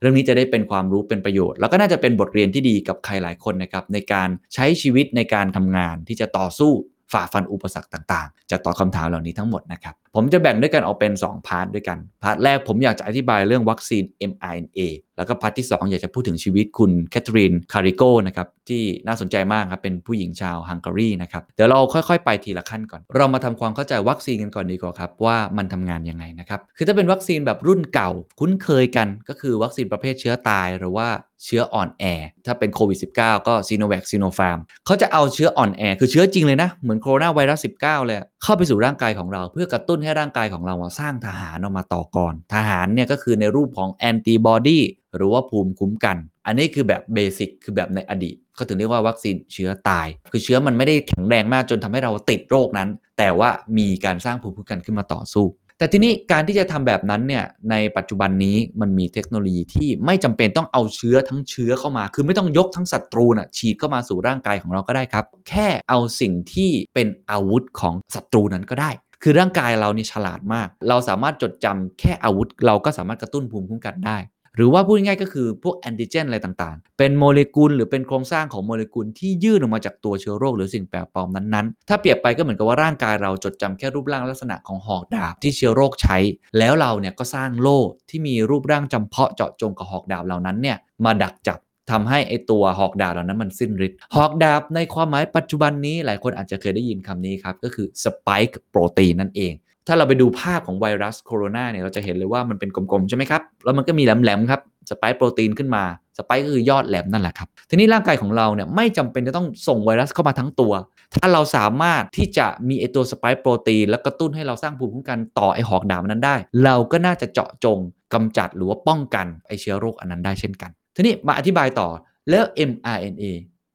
[0.00, 6.72] เรื่องนี้จะได้เป็นความรู้เป็นประโยชน์ แล้วก็น่าจะเป็นบทเรียนที่ดีกับใครหลายคนนะครับในการใช้ชีวิตในการทำงานที่จะต่อสู้
[7.12, 14.78] ฝ่าฟันอุปสรรคต่างๆ จะตอบคำถามเหล่านี้ทั้งหมดนะครับผมจะแบ่งด้วยกันออกเป็น 2 part ด้วยกัน part แรกผมอยากจะอธิบายเรื่องวัคซีน mRNA
[15.16, 28.10] แล้วก็ part ที่ 2 อยากจะพูดถึงชีวิตคุณแคทเธอรีนคาริโกนะครับที่น่าสนใจมากครับ เป็นผู้หญิงชาวฮังการีนะครับ เดี๋ยวเราค่อยๆ ไปทีละขั้นก่อน เรามาทำความเข้าใจวัคซีนกันก่อนดีกว่าครับ ว่ามันทำงานยังไงนะครับ คือถ้าเป็นวัคซีนแบบรุ่นเก่า
[28.40, 31.08] คุ้นเคยกันก็คือวัคซีนประเภทเชื้อตายหรือว่า
[31.44, 32.04] เชื้ออ่อนแอ
[32.46, 44.80] ถ้าเป็นโควิด -19 ก็ซีโนแวคซีโนฟาร์มเขาจะเอาเชื้ออ่อนแอ คือเชื้อจริงเลยนะเหมือนโคโรนาไวรัส19เลยเข้าไปสู่ร่างกายของเราเพื่อกระตุ้นให้ร่างกายของเราสร้างทหารออกมาต่อกรทหารเนี่ยก็คือในรูปของแอนติบอดี
[45.16, 52.88] หรือว่าภูมิคุ้มกัน อันนี้คือแบบเบสิกคือแบบในอดีตเขาถึงเรียกว่าวัคซีนเชื้อตาย คือเชื้อมันไม่ได้แข็งแรงมากจนทำให้เราติดโรคนั้น
[53.18, 55.46] แต่ว่ามีการสร้างภูมิคุ้มกันขึ้นมาต่อสู้
[55.78, 68.90] แต่ทีนี้การที่จะทำแบบนั้นเนี่ยในปัจจุบันนี้มันมีเทคโนโลยีที่ไม่จำเป็นต้องเอาเชื้อทั้งเชื้อเข้ามา คือไม่ต้องยกทั้งศัตรูน่ะฉีดเข้ามาสู่ร่างกายของเราก็ได้ครับ แค่เอาสิ่งที่เป็นอาวุธของศัตรูนั้นก็ได้
[69.22, 74.18] คือร่างกายเรานี่ฉลาดมาก เราสามารถจดจำแค่อาวุธ เราก็สามารถกระตุ้นภูมิคุ้มกันได้
[74.56, 86.16] หรือว่าพูดง่ายๆก็คือพวกแอนติเจนอะไรต่างๆ เป็นโมเลกุลหรือเป็นโครงสร้างของโมเลกุลที่ยื่นออกมาจากตัวเชื้อโรคหรือสิ่งแปลกปลอมนั้นๆ ถ้าเปรียบไปก็เหมือนกับว่าร่างกายเราจดจำแค่รูปร่างลักษณะของหอกดาบที่เชื้อโรคใช้
[86.58, 91.58] แล้วเราเนี่ยก็สร้างโล่ที่มีรูปร่างจำเพาะเจาะจงกับหอกดาบเหล่านั้นเนี่ยมาดักจับ
[91.90, 99.54] ทำให้ไอตัวหอกดาบเหล่านั้นมันสิ้นฤทธิ์หอกดาบในความหมายปัจจุบันนี้หลายคนอาจจะเคยได้ยินคำนี้ครับ ก็คือสป k ค์โปรตีนนั่นเอง
[99.86, 104.60] ถ้าเราไปดูภาพของไวรัสโคโรนาเนี่ยเราจะเห็นเลยว่ามันเป็นกลมๆ ใช่ไหมครับ แล้วมันก็มีแหลมๆครับ
[104.90, 105.84] สป k ค์โปรตีนขึ้นมา
[106.18, 110.72] สป k ค์ก็คือยอดแหลมนั่นแหละครับทีนี้ร่างกายของเราเนี่ยไม่จำเป็นจะต้องส่งไวรัสเข้ามาทั้งตัว
[111.14, 117.78] ถ้าเราสามารถที่จะมีไอตัวสป k ค์โปรตีนแล้วกระตุ้นให้เราสร้างภูมิคุ้มกันต่อไอหอกดาบนั้นได้ เราก็น่าจะเจาะจง
[118.14, 121.88] กำจัดหรือว่าป้องกันไอเชื้อโรคอันนั้นได้เช่นกัน ทีนี้มาอธิบายต่อ
[122.30, 123.24] แล้ว mRNA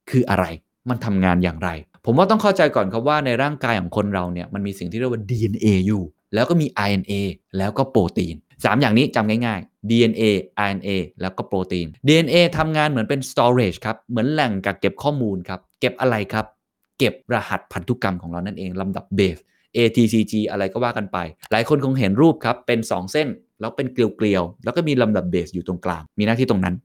[0.09, 0.45] คืออะไร
[0.89, 1.69] มันทำงานอย่างไร
[2.05, 6.03] ผมว่าต้องเข้าใจก่อนครับว่าในร่างกายของคนเราเนี่ยมันมีสิ่งที่เรียกว่า DNA อยู่
[6.33, 7.13] แล้วก็มี RNA
[7.57, 10.23] แล้วก็โปรตีน 3 อย่างนี้จำง่ายๆ DNA
[10.65, 10.89] RNA
[11.21, 16.45] แล้วก็โปรตีน DNA ทำงานเหมือนเป็น storage ครับ เหมือนแหล่งกักเก็บข้อมูลครับ เก็บอะไรครับ
[16.99, 19.37] เก็บรหัสพันธุกรรมของเรานั่นเองลำดับเบส
[19.77, 21.17] ATCG อะไรก็ว่ากันไป
[21.51, 23.27] หลายคนคงเห็นรูปครับ เป็น 2 เส้น
[23.59, 26.75] แล้วเป็นเกลียวๆ แล้วก็มีลำดับเบสอยู่ตรงกลาง มีหน้าที่ตรงนั้น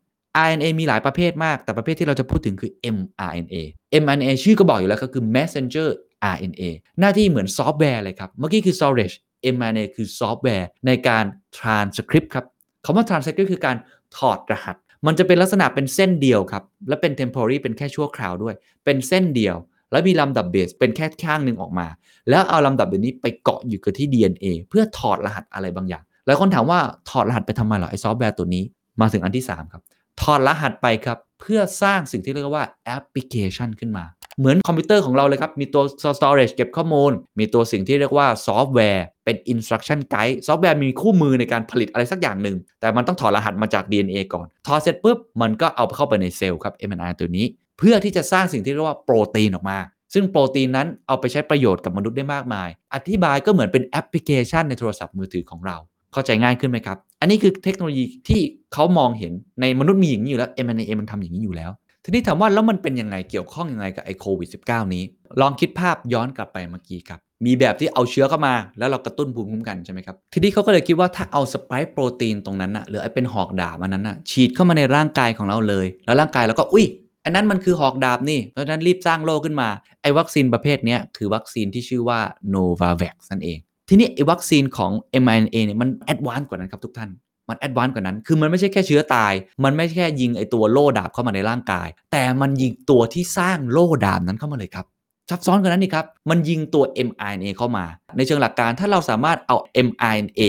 [0.46, 3.56] RNA มีหลายประเภทมาก แต่ประเภทที่เราจะพูดถึงคือ mRNA
[4.02, 5.88] mRNA ชื่อก็บอกอยู่แล้วก็คือ messenger
[6.34, 6.62] RNA
[7.00, 9.16] หน้าที่เหมือนซอฟต์แวร์เลยครับ เมื่อกี้คือ storage
[9.54, 11.24] mRNA คือซอฟต์แวร์ในการ
[11.58, 12.44] transcript ครับ
[12.84, 13.76] คำว่า transcript คือการ
[14.16, 14.76] ถอดรหัส
[15.06, 19.56] มันจะเป็นลักษณะเป็นเส้นเดียวครับ และเป็น temporary เป็นแค่ชั่วคราวด้วย เป็นเส้นเดียว
[19.90, 21.86] แล้วมีลำดับเบสเป็นแค่ข้างหนึ่งออกมา
[22.30, 26.78] แล้วเอาลำดับแบบนี้ไปเกาะอยู่กับที่ DNA เพื่อถอดรหัสอะไรบางอย่างหลายคนถามว่า
[27.10, 28.64] ถอดรหัสไปทำไมเหรอไอ้ซอฟต์แวร์ตัวนี้
[29.00, 29.82] มาถึงอันที่ 3 ครับ
[30.22, 34.04] ถอดรหัสไปครับเพื่อสร้างสิ่งที่เรียกว่าแอปพลิเคชันขึ้นมา
[34.38, 35.82] เหมือนคอมพิวเตอร์ของเราเลยครับ มีตัว
[36.18, 47.46] storage เก็บข้อมูล มีตัวสิ่งที่เรียกว่าซอฟต์แวร์เป็น instruction guide ซอฟต์แวร์มีคู่มือในการผลิตอะไรสักอย่างหนึ่ง แต่มันต้องถอดรหัสมาจาก DNA ก่อน ถอดเสร็จปุ๊บ มันก็เอาเข้าไปในเซลล์ครับ mRNA ตัวนี้
[47.78, 49.78] เพื่อที่จะสร้างสิ่งที่เรียกว่าโปรตีนออกมา
[50.14, 55.76] ซึ่งโปรตีนนั้นเอาไปใช้ประโยชน์กับมนุษย์ได้มากมาย อธิบายก็เหมือนเป็นแอปพลิเคชันในโทรศัพท์มือถือของเรา
[56.12, 58.40] เข้าใจง่ายขึ้นไหมครับ อันนี้คือเทคโนโลยีที่
[58.72, 61.70] เขามองเห็นในมนุษย์มีอย่างนี้อยู่แล้ว mRNA มันทำอย่างนี้อยู่แล้ว
[62.04, 65.02] ทีนี้ถามว่าแล้วมันเป็นยังไงเกี่ยวข้องยังไงกับไอโควิด -19 นี้
[65.40, 76.86] ลองคิดภาพย้อนกลับไปเมื่อกี้ครับ มีแบบที่เอาเชื้อเข้ามา แล้วเรากระตุ้นภูมิคุ้มกันใช่ไหมครับ ทีนี้เขาก็เลยคิดว่าถ้าเอาสไปค์โปรตีนตรงนั้นนะหรือไอเป็นหอกดาบอันนั้นนะฉีดเข้ามาในร่างกายของเราเลย แล้วร่างกายเราก็อุ้ย
[77.24, 79.68] อันนั้นมันคือหอกดาบนี่ เพราะฉะนั้นรีบสร้างโลขึ้นมา
[80.02, 82.20] ไอ้วัคซีนประเภทนี้คือวัคซีนที่ชื่อว่า
[82.54, 84.90] Novavax นั่นเอง ทีนี้ไอ้วัคซีนของ
[85.22, 87.10] mRNA เนี่ยมัน advance กว่านั้นครับทุกท่าน
[87.48, 89.32] มัน advance กว่านั้น คือมันไม่ใช่แค่เชื้อตาย
[89.64, 94.86] มันไม่ใช่แค่ยิงไอ้ตัวโล่ดาบเข้ามาในร่างกาย แต่มันยิงตัวที่สร้างโล่ดาบนั้นเข้ามาเลยครับ
[95.30, 97.84] ซับซ้อนกว่านั้นนี่ครับ มันยิงตัว mRNA เข้ามา
[98.16, 100.40] ในเชิงหลักการถ้าเราสามารถเอา mRNA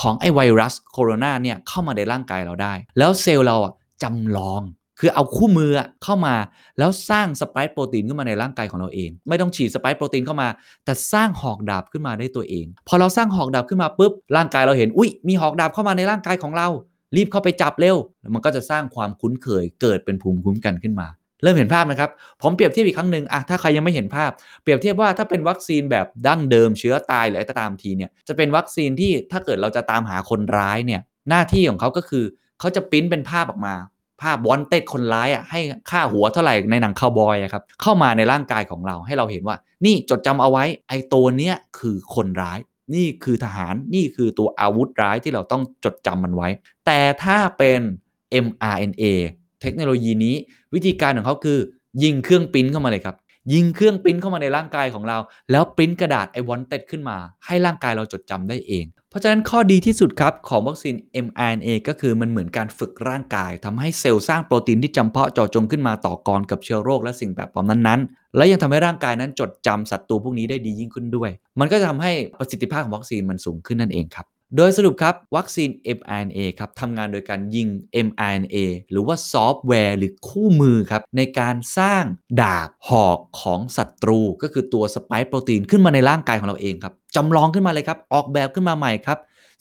[0.00, 3.72] ของไอ้ไวรัสโคโรนาเนี่ยเข้ามาในร่างกายเราได้ แล้วเซลล์เราอะ
[4.02, 4.62] จำลอง
[4.98, 5.70] คือเอาคู่มือ
[6.04, 6.34] เข้ามา
[6.78, 10.48] แล้วสร้างสไปค์โปรตีนขึ้นมาในร่างกายของเราเอง ไม่ต้องฉีดสไปค์โปรตีนเข้ามา
[10.84, 16.68] แต่สร้างหอกดาบขึ้นมาได้ตัวเอง พอเราสร้างหอกดาบขึ้นมาปุ๊บร่างกายเราเห็นอุ้ยมีหอกดาบเข้ามาในร่างกายของเรา
[17.16, 17.96] รีบเข้าไปจับเร็ว
[18.34, 21.08] มันก็จะสร้างความคุ้นเคยเกิดเป็นภูมิคุ้มกันขึ้นมา
[21.42, 22.10] เริ่มเห็นภาพนะครับ
[22.42, 24.30] ผมเปรียบเทียบอีกครั้งหนึ่งอะถ้าใครยังไม่เห็นภาพ
[24.62, 32.24] เปรียบเทียบว่าถ้าเป็นวัคซีนแบบดั้งเดิมเชื้อตายหรืออะไรตามทีเนี่ยจะเป็นวัคซีนที่ถ้าเกิดเราจะตามหาคนร้ายเนี่ยหน้าที่ของเขาก็คือ
[32.60, 33.74] เขาจะปิ้นเป็นภาพออกมา
[34.20, 35.60] ภาพวอนเต็ดคนร้ายอะให้
[35.90, 42.58] ค่าหัวเท่าไหร่ในหนังคาวบอยอะครับเข้ามาในร่างกายของเราให้เราเห็นว่า นี่จดจำเอาไว้ไอ้ตัวเนี้ยคือคนร้าย
[42.94, 46.48] นี่คือทหารนี่คือตัวอาวุธร้ายที่เราต้องจดจำมันไว้
[46.86, 47.80] แต่ถ้าเป็น
[48.44, 49.04] mRNA
[49.60, 50.34] เทคโนโลยีนี้
[50.74, 51.58] วิธีการของเขาคือ
[52.02, 53.16] ยิงเครื่องปิ้นเข้ามาเลยครับ
[53.54, 55.18] ยิงเครื่องปริ้นเข้ามาในร่างกายของเรา
[55.50, 60.94] แล้วปริ้นกระดาษไอวอนเต็ดขึ้นมา ให้ร่างกายเราจดจำได้เอง เพราะฉะนั้นข้อดีที่สุดครับ ของวัคซีน
[61.26, 71.30] mRNA ก็คือมันเหมือนการฝึกร่างกายทำให้เซลล์สร้างโปรตีนที่จำเพาะเจาะจงขึ้นมาต่อกรกับเชื้อโรคและสิ่งแปลกปลอมนั้นๆ และยังทำให้ร่างกายนั้นจดจำศัตรูพวกนี้ได้ดียิ่งขึ้นด้วย
[71.60, 77.68] มันก็จะทำให้ประสิทธิภาพของวัคซีนมันสูงขึ้นนั่นเองครับ โดยสรุปครับ วัคซีน mRNA ครับทำงานโดยการยิง
[78.06, 78.56] mRNA
[78.90, 82.04] หรือว่าซอฟต์แวร์หรือคู่มือครับ ในการสร้าง
[82.40, 89.18] ดาบหอกของศัตรู ก็คือตัวสไปค์โปรตีนขึ้นมาในร่างกายของเราเองครับจำลองขึ้นมาเลยครับ ออกแบบขึ้นมาใหม่ครับ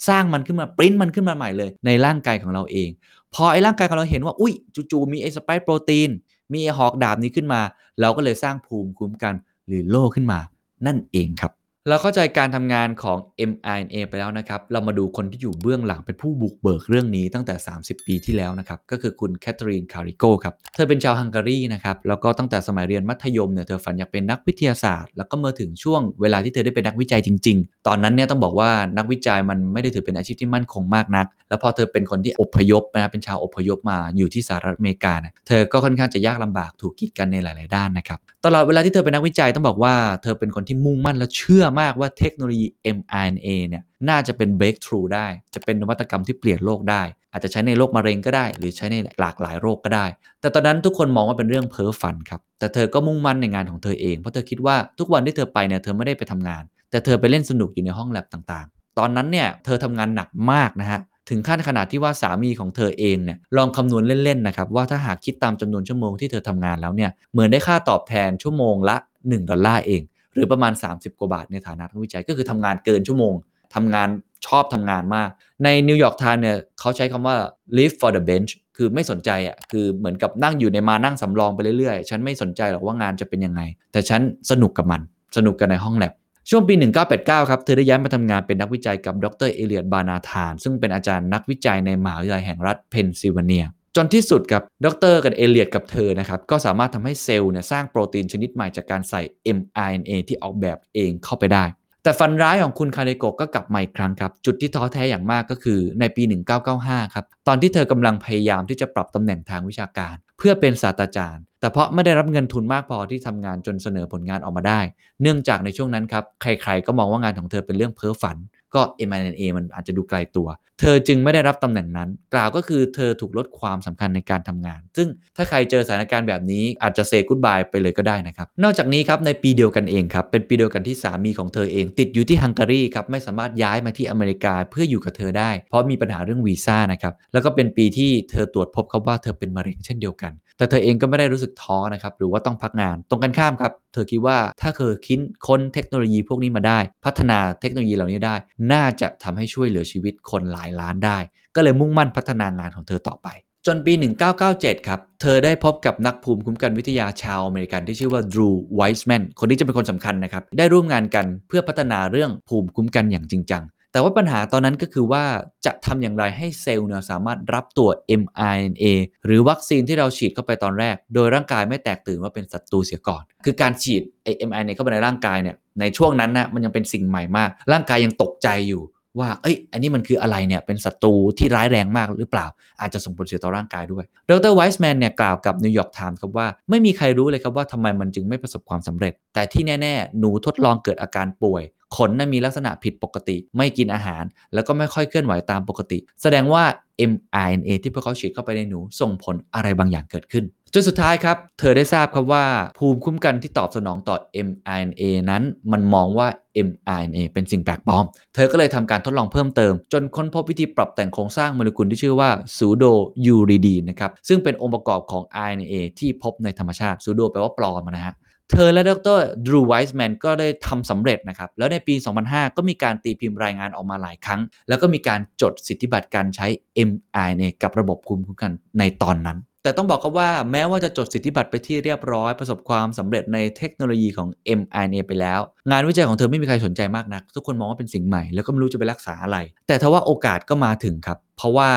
[0.08, 2.90] สร้างมันขึ้นมาปริ้นมันขึ้นมาใหม่เลย ในร่างกายของเราเอง
[3.34, 4.54] พอไอ้ร่างกายของเราเห็นว่าอุ้ย
[4.92, 6.10] จู่ๆมีไอ้สไปค์โปรตีน
[6.54, 7.62] มีไอ้หอกดาบนี้ขึ้นมา
[8.02, 9.34] เราก็เลยสร้างภูมิคุ้มกัน
[9.68, 10.40] หรือโล่ขึ้นมา
[10.86, 11.52] นั่นเองครับ
[11.90, 13.18] เราเข้าใจการทำงานของ
[13.50, 38.20] mRNA ไปแล้วนะครับ เรามาดูคนที่อยู่เบื้องหลังเป็นผู้บุกเบิกเรื่องนี้ตั้งแต่ 30 ปีที่แล้วนะครับ ก็คือคุณแคทเธอรีนคาริโกครับ เธอเป็นชาวฮังการีนะครับ แล้วก็ตั้งแต่สมัยเรียนมัธยมเนี่ย เธอฝันอยากเป็นนักวิทยาศาสตร์ แล้วก็เมื่อถึงช่วงเวลาที่เธอได้เป็นนักวิจัยจริง ๆ ตอนนั้นเนี่ยต้องบอกว่านักวิจัยมันไม่ได้ถือเป็นอาชีพที่มั่นคงมากนัก แล้วพอเธอเป็นคนที่อพยพนะเป็นชาวอพยพมาอยู่ที่สหรัฐอเมริกานะเธอก็ค่อนข้างจะยากลำบากถูกกีดกันในหลาย ๆ ด้านนะครับ
[38.46, 42.68] ตลอดเวลาที่เธอเป็นนักวิจัยต้องบอกว่าเธอเป็นคนที่มุ่งมั่นและเชื่อมากว่าเทคโนโลยี
[42.98, 50.06] mRNA เนี่ยน่าจะเป็น breakthrough ได้ จะเป็นนวัตกรรมที่เปลี่ยนโลกได้ อาจจะใช้ในโรคมะเร็งก็ได้ หรือใช้ในหลากหลายโรคก็ได้
[50.42, 70.02] แต่ตอนนั้นทุกคนมองว่าเป็นเรื่องเพ้อฝันครับ แต่เธอก็มุ่งมั่นในงานของเธอเอง เพราะเธอคิดว่าทุกวันที่เธอไปเนี่ยเธอไม่ได้ไปทำงาน แต่เธอไปเล่นสนุกอยู่ในห้องแล็บต่างๆ ตอนนั้นเนี่ยเธอทำงานหนักมากนะฮะ ถึงขั้นขนาดที่ว่าสามีของเธอเองเนี่ยลองคำนวณเล่นๆนะครับว่าถ้าหากคิดตามจำนวนชั่วโมงที่เธอทำงานแล้วเนี่ยเหมือนได้ค่าตอบแทนชั่วโมงละ 1 ดอลลาร์เอง
[70.36, 73.34] หรือประมาณ 30 กว่าบาทในฐานะนักวิจัยก็คือทำงานเกินชั่วโมง
[73.76, 74.08] ทำงาน
[74.48, 75.30] ชอบทำงานมาก
[75.64, 77.36] ในนิวยอร์กไทม์เนี่ยเขาใช้คำว่า
[77.78, 83.62] live for the bench คือไม่สนใจอะคือเหมือนกับนั่งอยู่ในมานั่งสำรองไปเรื่อยๆ ฉันไม่สนใจหรอกว่างานจะเป็นยังไง
[83.92, 84.22] แต่ฉัน
[84.52, 85.02] สนุกกับมัน
[85.38, 86.14] สนุกกันในห้องแล็บ
[86.50, 86.74] ช่วงปี
[87.12, 93.66] 1989 ครับ เธอได้ย้ายมาทำงานเป็นนักวิจัยกับดรเอเลียตบาร์นาธาน ซึ่งเป็นอาจารย์นักวิจัยในมหาวิทยาลัยแห่งรัฐเพนซิลเวเนีย
[93.96, 99.22] จนที่สุดกับดรกับเอเลียตกับเธอนะครับ ก็สามารถทำให้เซลล์เนี่ยสร้างโปรตีนชนิดใหม่จากการใส่
[99.58, 101.64] mRNA ที่ออกแบบเองเข้าไปได้
[102.04, 106.24] แต่ฝันร้ายของคุณคาริโกก็กลับมาอีกครั้งครับ จุดที่ท้อแท้อย่างมากก็คือในปี
[106.70, 114.80] 1995 ครับ ตอนที่เธอกำลังพยายามที่จะปรับตำแหน่งทางวิชาการ เพื่อเป็นศาสตราจารย์ แต่เพราะไม่ได้รับเงินทุนมากพอที่ทำงานจนเสนอผลงานออกมาได้
[115.22, 118.38] เนื่องจากในช่วงนั้นครับ ใครๆ ก็มองว่างานของเธอเป็นเรื่องเพ้อฝัน
[118.76, 120.48] ก็ m อ a มันอาจจะดูไกลตัว
[120.80, 148.36] เธอจึงไม่ได้รับตำแหน่งนั้น กล่าวก็คือเธอถูกลดความสำคัญในการทำงาน ซึ่งถ้าใครเจอสถานการณ์แบบนี้อาจจะเซกุดบายไปเลยก็ได้นะครับ นอกจากนี้ครับในปีเดียวกันเองครับ เป็นปีเดียวกันที่สามีของเธอเอง ติดอยู่ที่ฮังการีครับไม่สามารถย้ายมาที่อเมริกาเพื่ออยู่กับเธอได้ เพราะมีปัญหาเรื่องวีซ่านะครับแล้วก็เป็นปีที่เธอตรวจพบครับว่าเธอเป็นมะเร็งเช่นเดียวกัน แต่เธอเองก็ไม่ได้รู้สึกท้อนะครับหรือว่าต้องพักงาน ตรงกันข้ามครับเธอคิดว่าถ้าเธอคิดค้นเทคโนโลยีพวกนี้มาได้ พัฒนาเทคโนโลยีเหล่านี้ได้
[148.72, 151.18] น่าจะทำให้ช่วยเหลือชีวิตคนหลายล้านได้
[151.56, 153.30] ก็เลยมุ่งมั่นพัฒนางานของเธอต่อไป
[153.68, 153.94] จนปี
[154.40, 165.24] 1997 ครับ เธอได้พบกับนักภูมิคุ้มกันวิทยาชาวอเมริกันที่ชื่อว่าดรูไวส์แมนคนนี้จะเป็นคนสำคัญนะครับ ได้ร่วมงานกันเพื่อพัฒนาเรื่องภูมิคุ้มกันอย่างจริงจังแต่ว่าปัญหาตอนนั้นก็คือว่า
[165.66, 167.90] จะทำอย่างไรให้เซลล์เนี่ยสามารถรับตัว
[168.22, 168.86] mRNA
[169.26, 178.84] หรือวัคซีนที่เราฉีดเข้าไปตอนแรก โดยร่างกายไม่แตกตื่นว่าเป็นศัตรูเสียก่อน คือการฉีดไอ้ mRNA เข้าไปในร่างกายเนี่ยในช่วงนั้นนะมันยังเป็นสิ่งใหม่มาก ร่างกายยังตกใจอยู่
[179.20, 182.46] ว่า เอ้ย อันนี้มันคืออะไรเนี่ย เป็นศัตรูที่ร้ายแรงมากหรือเปล่า
[182.82, 191.64] อาจจะส่งผลเสียต่อร่างกายด้วย ดรไวส์แมนเนี่ยกล่าวกับนิวยอร์กไทม์ครับว่า ไม่มีใครรู้เลยครับว่าทำไมมันจึงไม่ประสบความสำเร็จ แต่ที่แน่ ๆ หนูทดลองเกิดอาการป่วย
[191.96, 194.24] ขนน่ะมีลักษณะผิดปกติ ไม่กินอาหาร
[194.54, 196.64] แล้วก็ไม่ค่อยเคลื่อนไหวตามปกติ แสดงว่า
[197.12, 202.46] mRNA ที่พวกเขาฉีดเข้าไปในหนู ส่งผลอะไรบางอย่างเกิดขึ้นจนสุดท้ายครับ เธอได้ทราบครับว่า
[202.78, 204.16] ภูมิคุ้มกันที่ตอบสนองต่อ
[204.48, 206.28] mRNA นั้น มันมองว่า
[206.68, 208.06] mRNA เป็นสิ่งแปลกปลอม
[208.36, 212.92] เธอก็เลยทำการทดลองเพิ่มเติม จนค้นพบวิธีปรับแต่งโครงสร้างโมเลกุลที่ชื่อว่า pseudo
[213.34, 218.16] uridine นะครับ ซึ่งเป็นองค์ประกอบของ RNA ที่พบในธรรมชาติ pseudo แปลว่าปลอมนะฮะ
[218.52, 226.48] เธอและดรดรูไวส์แมนก็ได้ทำสำเร็จนะครับ แล้วในปี 2005 ก็มีการตีพิมพ์รายงานออกมาหลายครั้ง แล้วก็มีการจดสิทธิบัตรการใช้
[226.90, 234.28] mRNA กับระบบภูมิคุ้มกันในตอนนั้น แต่ต้องบอกครับว่าแม้ว่าจะจดสิทธิบัตรไปที่เรียบร้อย ประสบความสำเร็จในเทคโนโลยีของ
[234.60, 235.40] mRNA ไปแล้ว
[235.72, 239.38] งานวิจัยของเธอไม่มีใครสนใจมากนัก ทุกคนมองว่าเป็นสิ่งใหม่ แล้วก็ไม่รู้จะไปรักษาอะไร
[239.68, 241.70] แต่ทว่าโอกาสก็มาถึงครับ เพราะว่า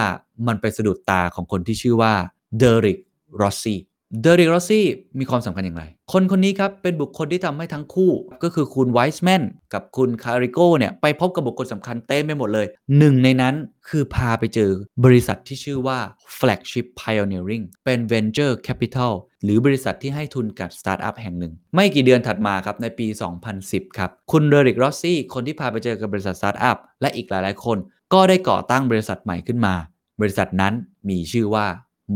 [0.46, 2.12] มันไปสะดุดตาของคนที่ชื่อว่า
[2.58, 2.98] เดริก
[3.40, 3.78] รอสซี่
[4.22, 4.86] เดริกรอสซี่
[5.18, 9.42] มีความสำคัญอย่างไร คนคนนี้ครับ เป็นบุคคลที่ทำให้ทั้งคู่ก็คือคุณไวส์แมน
[9.72, 12.66] กับคุณคาริโกเนี่ย ไปพบกับบุคคลสำคัญเต็มไปหมดเลย
[12.98, 13.54] หนึ่งในนั้น
[13.88, 14.70] คือพาไปเจอ
[15.04, 15.98] บริษัทที่ชื่อว่า
[16.38, 23.06] Flagship Pioneering เป็น Venture Capital หรือบริษัทที่ให้ทุนกับสตาร์ทอัพแห่งหนึ่ง ไม่กี่เดือนถัดมาครับ ในปี
[23.52, 27.78] 2010 ครับ คุณเดริกรอสซี่คนที่พาไปเจอกับบริษัทสตาร์ทอัพและอีกหลาย ๆ คน
[28.12, 29.74] ก็ได้ก่อตั้งบริษัทใหม่ขึ้นมา
[30.20, 30.74] บริษัทนั้น
[31.08, 31.66] มีชื่อว่า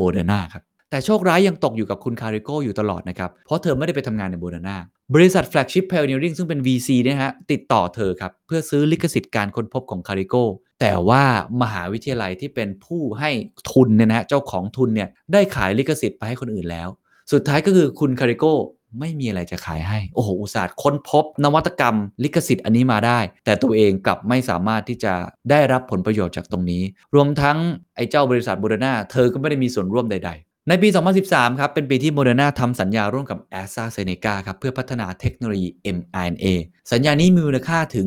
[0.00, 0.62] Moderna ครับ
[0.92, 4.76] แต่โชคร้ายยังตกอยู่กับคุณคาริโกอยู่ตลอดนะครับ เพราะเธอไม่ได้ไปทำงานในโบนาน่า
[5.14, 10.34] บริษัท Flagship Pioneering ซึ่งเป็น VC เนี่ยฮะติดต่อเธอครับ เพื่อซื้อลิขสิทธิ์การค้นพบของคาริโก
[10.80, 11.22] แต่ว่า
[11.62, 13.30] มหาวิทยาลัยที่เป็นผู้ให้
[13.70, 16.88] ทุนเนี่ยนะฮะเจ้าของทุนเนี่ยได้ขายลิขสิทธิ์ไปให้คนอื่นแล้ว
[17.32, 18.44] สุดท้ายก็คือคุณคาริโก
[19.00, 25.14] ไม่มีอะไรจะขายให้ โอ้โห อุตส่าห์ค้นพบ นวัตกรรม ลิขสิทธิ์อันนี้มาได้ แต่ตัวเองกลับไม่สามารถที่จะ
[25.50, 26.82] ได้รับผลประโยชน์จากตรงนี้
[27.14, 27.58] รวมทั้ง
[27.96, 30.88] ไอ้เจ้าบริษัทโมเดอร์นาเธอก็ไม่ได้มีส่วนร่วมใดๆ ในปี
[31.24, 36.46] 2013 ครับ เป็นปีที่โมเดอร์นาทำสัญญาร่วมกับแอสตราเซเนกาครับ เพื่อพัฒนาเทคโนโลยี mRNA
[36.92, 38.06] สัญญานี้มีมูลค่าถึง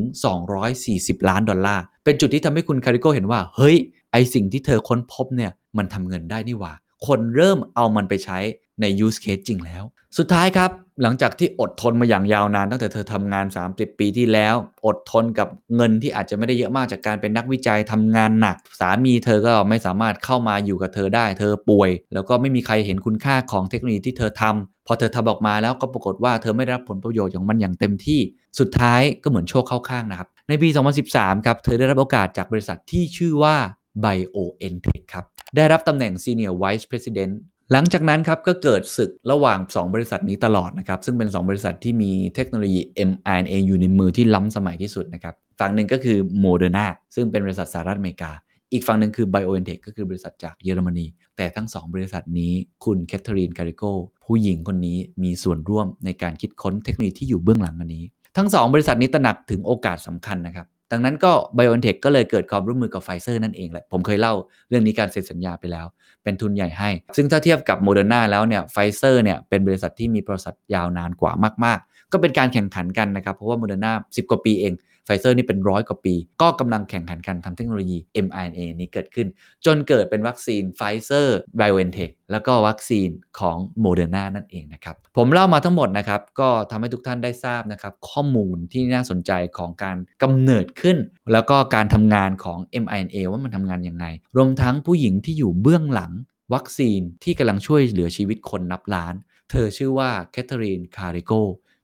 [0.64, 3.76] 240 ล้านดอลลาร์ เป็นจุดที่ทำให้คุณคาริโกเห็นว่า เฮ้ย
[4.12, 6.72] ไอสิ่งที่เธอค้นพบเนี่ย มันทำเงินได้นี่หว่า
[7.06, 8.38] คนเริ่มเอามันไปใช้
[8.80, 9.84] ใน use case จริงแล้ว
[10.18, 10.70] สุดท้ายครับ
[11.02, 14.54] หลังจากที่อดทนมาอย่างยาวนาน ตั้งแต่เธอทำงาน 30 ปีที่แล้ว
[14.86, 28.20] อดทนกับเงินที่อาจจะไม่ได้เยอะมากจากการเป็นนักวิจัยทำงานหนัก สามีเธอก็ไม่สามารถเข้ามาอยู่กับเธอได้ เธอป่วย แล้วก็ไม่มีใครเห็นคุณค่าของเทคโนโลยีที่เธอทำพอเธอทำออกมาแล้วก็ปรากฏว่าเธอไม่ได้รับผลประโยชน์ของมันอย่างเต็มที่
[28.58, 30.68] สุดท้ายก็เหมือนโชคเข้าข้างนะครับ ในปี
[31.08, 33.56] 2013 ครับเธอได้รับโอกาสจากบริษัทที่ชื่อว่า
[34.04, 35.24] BioNTech ครับ
[35.56, 37.34] ได้รับตำแหน่ง Senior Vice President
[37.72, 48.30] หลังจากนั้นครับก็เกิดศึกระหว่าง 2 บริษัทนี้ตลอดนะครับ ซึ่งเป็น 2 บริษัทที่มีเทคโนโลยี mRNA อยู่ในมือที่ล้ำสมัยที่สุดนะครับ ฝั่งหนึ่งก็คือ Moderna ซึ่งเป็นบริษัทสหรัฐอเมริกา
[48.72, 51.06] อีกฝั่งหนึ่งคือ BioNTech ก็คือบริษัทจากเยอรมนี
[51.36, 52.52] แต่ทั้ง 2 บริษัทนี้
[52.84, 53.82] คุณแคทเธอรีนคาริโก
[54.24, 58.04] ผู้หญิงคนนี้มีส่วนร่วมในการคิดค้นเทคโนโลยีที่อยู่เบื้องหลังอันนี้
[58.36, 64.34] ทั้ง 2 บริษัทนี้ตระหนักถึงโอกาสสำคัญนะครับ ดังนั้นก็ BioNTech ก็เลยเกิดความร่วมมือกับไฟเซอร์นั่นเองแหละ ผมเคยเล่า
[64.68, 65.86] เรื่องนี้การเซ็นสัญญาไปแล้ว
[66.22, 71.32] เป็นทุนใหญ่ให้ ซึ่งถ้าเทียบกับโมเดอร์นาแล้วเนี่ยไฟเซอร์เนี่ยเป็นบริษัทที่มีประวัติยาวนานกว่า
[71.64, 74.72] มาก ๆ ก็เป็นการแข่งขันกันนะครับ เพราะว่าโมเดอร์นา10กว่าปีเอง
[75.06, 79.26] ไฟเซอร์นี่เป็นร้อยกว่าปี ก็กำลังแข่งขันกันทำเทคโนโลยี mRNA นี้เกิดขึ้น
[79.66, 90.96] จนเกิดเป็นวัคซีนไฟเซอร์ BioNTech แล้วก็วัคซีนของโมเดอร์นานั่นเองนะครับ ผมเล่ามาทั้งหมดนะครับ ก็ทำให้ทุกท่านได้ทราบนะครับ ข้อมูลที่น่าสนใจของการกำเนิดขึ้น
[91.32, 96.12] แล้วก็การทำงานของ mRNA ว่ามันทำงานยังไง รวมทั้งผู้หญิงที่อยู่เบื้องหลัง
[96.54, 99.14] วัคซีนที่กำลังช่วยเหลือชีวิตคนนับล้าน
[99.50, 101.32] เธอชื่อว่าแคทเธอรีนคาริโก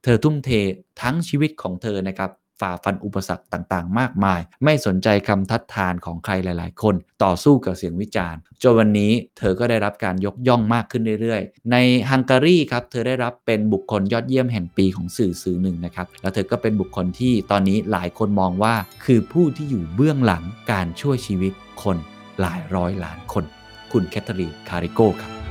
[0.05, 0.51] เธอทุ่มเท
[1.03, 2.31] ทั้งชีวิตของเธอนะครับ
[2.63, 6.95] ฝ่าฟันอุปสรรคต่างๆ มากมาย ไม่สนใจคำทัดทานของใครหลาย ๆ คน
[7.25, 11.77] ต่อสู้กับเสียงวิจารณ์จนวันนี้เธอก็ได้รับการยกย่องมากขึ้นเรื่อยๆ ใน
[12.11, 20.43] ฮังการีครับเธอได้รับเป็นบุคคลยอดเยี่ยมแห่งปีของสื่อสื่อหนึ่งนะครับแล้วเธอก็เป็นบุคคลที่ตอนนี้หลายคนมองว่า คือผู้ที่อยู่เบื้องหลัง
[20.73, 21.53] การช่วยชีวิต
[21.83, 21.97] คน
[22.41, 23.45] หลายร้อยล้านคน
[23.93, 25.42] คุณแคทเธอรีนคาริโก้ครับ